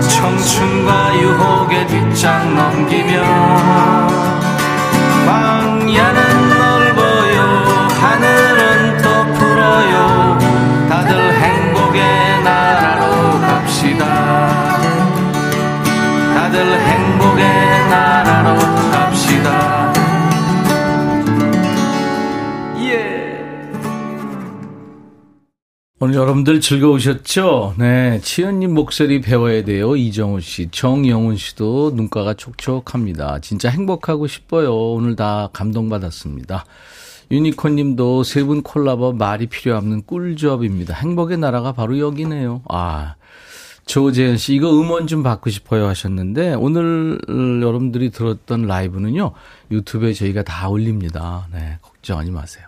[0.07, 3.21] 청춘과 유혹의 뒷장 넘기며
[5.25, 6.13] 광야
[26.07, 27.73] 오늘 여러분들 즐거우셨죠?
[27.77, 28.21] 네.
[28.21, 29.97] 치현님 목소리 배워야 돼요.
[29.97, 30.69] 이정우 씨.
[30.71, 33.39] 정영훈 씨도 눈가가 촉촉합니다.
[33.39, 34.73] 진짜 행복하고 싶어요.
[34.73, 36.63] 오늘 다 감동받았습니다.
[37.29, 40.93] 유니콘 님도 세 분 콜라보 말이 필요 없는 꿀조합입니다.
[40.93, 42.61] 행복의 나라가 바로 여기네요.
[42.69, 43.15] 아.
[43.85, 49.31] 조재현 씨, 이거 음원 좀 받고 싶어요 하셨는데, 오늘 여러분들이 들었던 라이브는요,
[49.71, 51.47] 유튜브에 저희가 다 올립니다.
[51.53, 52.65] 네, 걱정하지 마세요.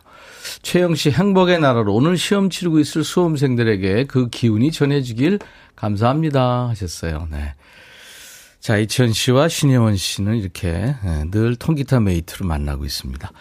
[0.61, 5.39] 최영 씨 행복의 나라로 오늘 시험 치르고 있을 수험생들에게 그 기운이 전해지길
[5.75, 7.27] 감사합니다 하셨어요.
[7.31, 7.53] 네.
[8.59, 13.31] 자, 이천 씨와 신혜원 씨는 이렇게 네, 늘 통기타 mate로 만나고 있습니다.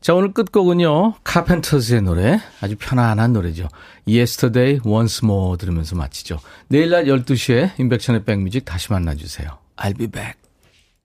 [0.00, 1.14] 자, 오늘 끝곡은요.
[1.24, 2.40] 카펜터스의 노래.
[2.60, 3.68] 아주 편안한 노래죠.
[4.06, 6.38] Yesterday Once More 들으면서 마치죠.
[6.68, 9.48] 내일 낮 12시에 인백션의 백뮤직 다시 만나주세요.
[9.76, 10.45] I'll be back.